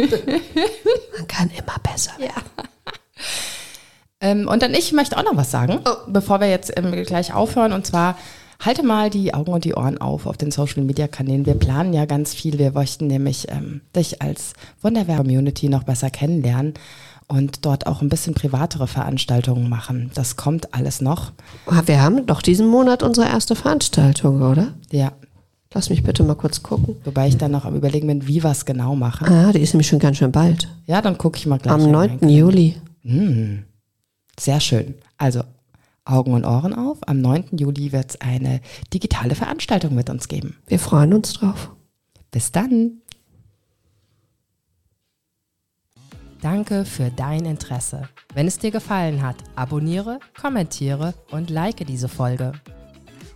Man 1.17 1.27
kann 1.27 1.49
immer 1.51 1.75
besser 1.83 2.11
werden. 2.19 2.43
Ähm, 4.19 4.47
und 4.47 4.61
dann 4.63 4.73
ich 4.73 4.91
möchte 4.93 5.17
auch 5.17 5.23
noch 5.23 5.35
was 5.37 5.51
sagen, 5.51 5.79
Oh. 5.87 5.93
bevor 6.07 6.39
wir 6.39 6.49
jetzt 6.49 6.73
ähm, 6.75 6.91
gleich 7.05 7.33
aufhören. 7.33 7.73
Und 7.73 7.85
zwar 7.85 8.17
halte 8.59 8.83
mal 8.83 9.09
die 9.09 9.33
Augen 9.33 9.53
und 9.53 9.65
die 9.65 9.75
Ohren 9.75 9.97
auf 9.97 10.25
auf 10.25 10.37
den 10.37 10.51
Social 10.51 10.83
Media 10.83 11.07
Kanälen. 11.07 11.45
Wir 11.45 11.55
planen 11.55 11.93
ja 11.93 12.05
ganz 12.05 12.33
viel. 12.33 12.57
Wir 12.59 12.71
möchten 12.71 13.07
nämlich 13.07 13.47
ähm, 13.49 13.81
dich 13.95 14.21
als 14.21 14.53
Wunderwehr 14.81 15.17
Community 15.17 15.69
noch 15.69 15.83
besser 15.83 16.09
kennenlernen 16.09 16.73
und 17.27 17.65
dort 17.65 17.87
auch 17.87 18.01
ein 18.01 18.09
bisschen 18.09 18.33
privatere 18.33 18.87
Veranstaltungen 18.87 19.69
machen. 19.69 20.11
Das 20.15 20.35
kommt 20.37 20.73
alles 20.73 21.01
noch. 21.01 21.31
Wir 21.85 22.01
haben 22.01 22.25
doch 22.25 22.41
diesen 22.41 22.67
Monat 22.67 23.03
unsere 23.03 23.27
erste 23.27 23.55
Veranstaltung, 23.55 24.41
oder? 24.41 24.73
Ja. 24.91 25.11
Lass 25.73 25.89
mich 25.89 26.01
bitte 26.01 26.23
mal 26.23 26.35
kurz 26.35 26.63
gucken. 26.63 26.95
Wobei 27.03 27.27
ich 27.27 27.37
dann 27.37 27.51
noch 27.51 27.65
am 27.65 27.75
überlegen 27.75 28.07
bin, 28.07 28.25
wie 28.25 28.41
wir 28.41 28.51
es 28.51 28.65
genau 28.65 28.95
machen. 28.95 29.27
Ah, 29.27 29.51
die 29.51 29.59
ist 29.59 29.73
nämlich 29.73 29.87
schon 29.87 29.99
ganz 29.99 30.17
schön 30.17 30.31
bald. 30.31 30.69
Ja, 30.85 31.01
dann 31.01 31.17
gucke 31.17 31.37
ich 31.37 31.45
mal 31.45 31.59
gleich. 31.59 31.73
Am 31.73 31.81
in 31.81 31.91
9. 31.91 32.17
meinen 32.21 32.29
Juli. 32.29 32.75
Sehr 34.39 34.59
schön. 34.61 34.95
Also 35.17 35.41
Augen 36.07 36.33
und 36.33 36.45
Ohren 36.45 36.73
auf. 36.73 36.99
Am 37.07 37.21
9. 37.21 37.57
Juli 37.57 37.91
wird 37.91 38.11
es 38.11 38.21
eine 38.21 38.61
digitale 38.93 39.35
Veranstaltung 39.35 39.95
mit 39.95 40.09
uns 40.09 40.27
geben. 40.27 40.57
Wir 40.67 40.79
freuen 40.79 41.13
uns 41.13 41.33
drauf. 41.33 41.71
Bis 42.31 42.51
dann. 42.51 43.01
Danke 46.41 46.85
für 46.85 47.09
dein 47.09 47.45
Interesse. 47.45 48.09
Wenn 48.33 48.47
es 48.47 48.59
dir 48.59 48.71
gefallen 48.71 49.21
hat, 49.23 49.37
abonniere, 49.55 50.19
kommentiere 50.39 51.13
und 51.31 51.49
like 51.49 51.85
diese 51.87 52.07
Folge. 52.07 52.51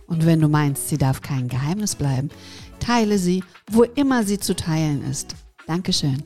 Und 0.06 0.24
wenn 0.26 0.40
du 0.40 0.48
meinst, 0.48 0.88
sie 0.88 0.98
darf 0.98 1.20
kein 1.20 1.48
Geheimnis 1.48 1.96
bleiben, 1.96 2.30
teile 2.78 3.18
sie, 3.18 3.42
wo 3.70 3.82
immer 3.82 4.24
sie 4.24 4.38
zu 4.38 4.54
teilen 4.54 5.04
ist. 5.04 5.34
Dankeschön. 5.66 6.22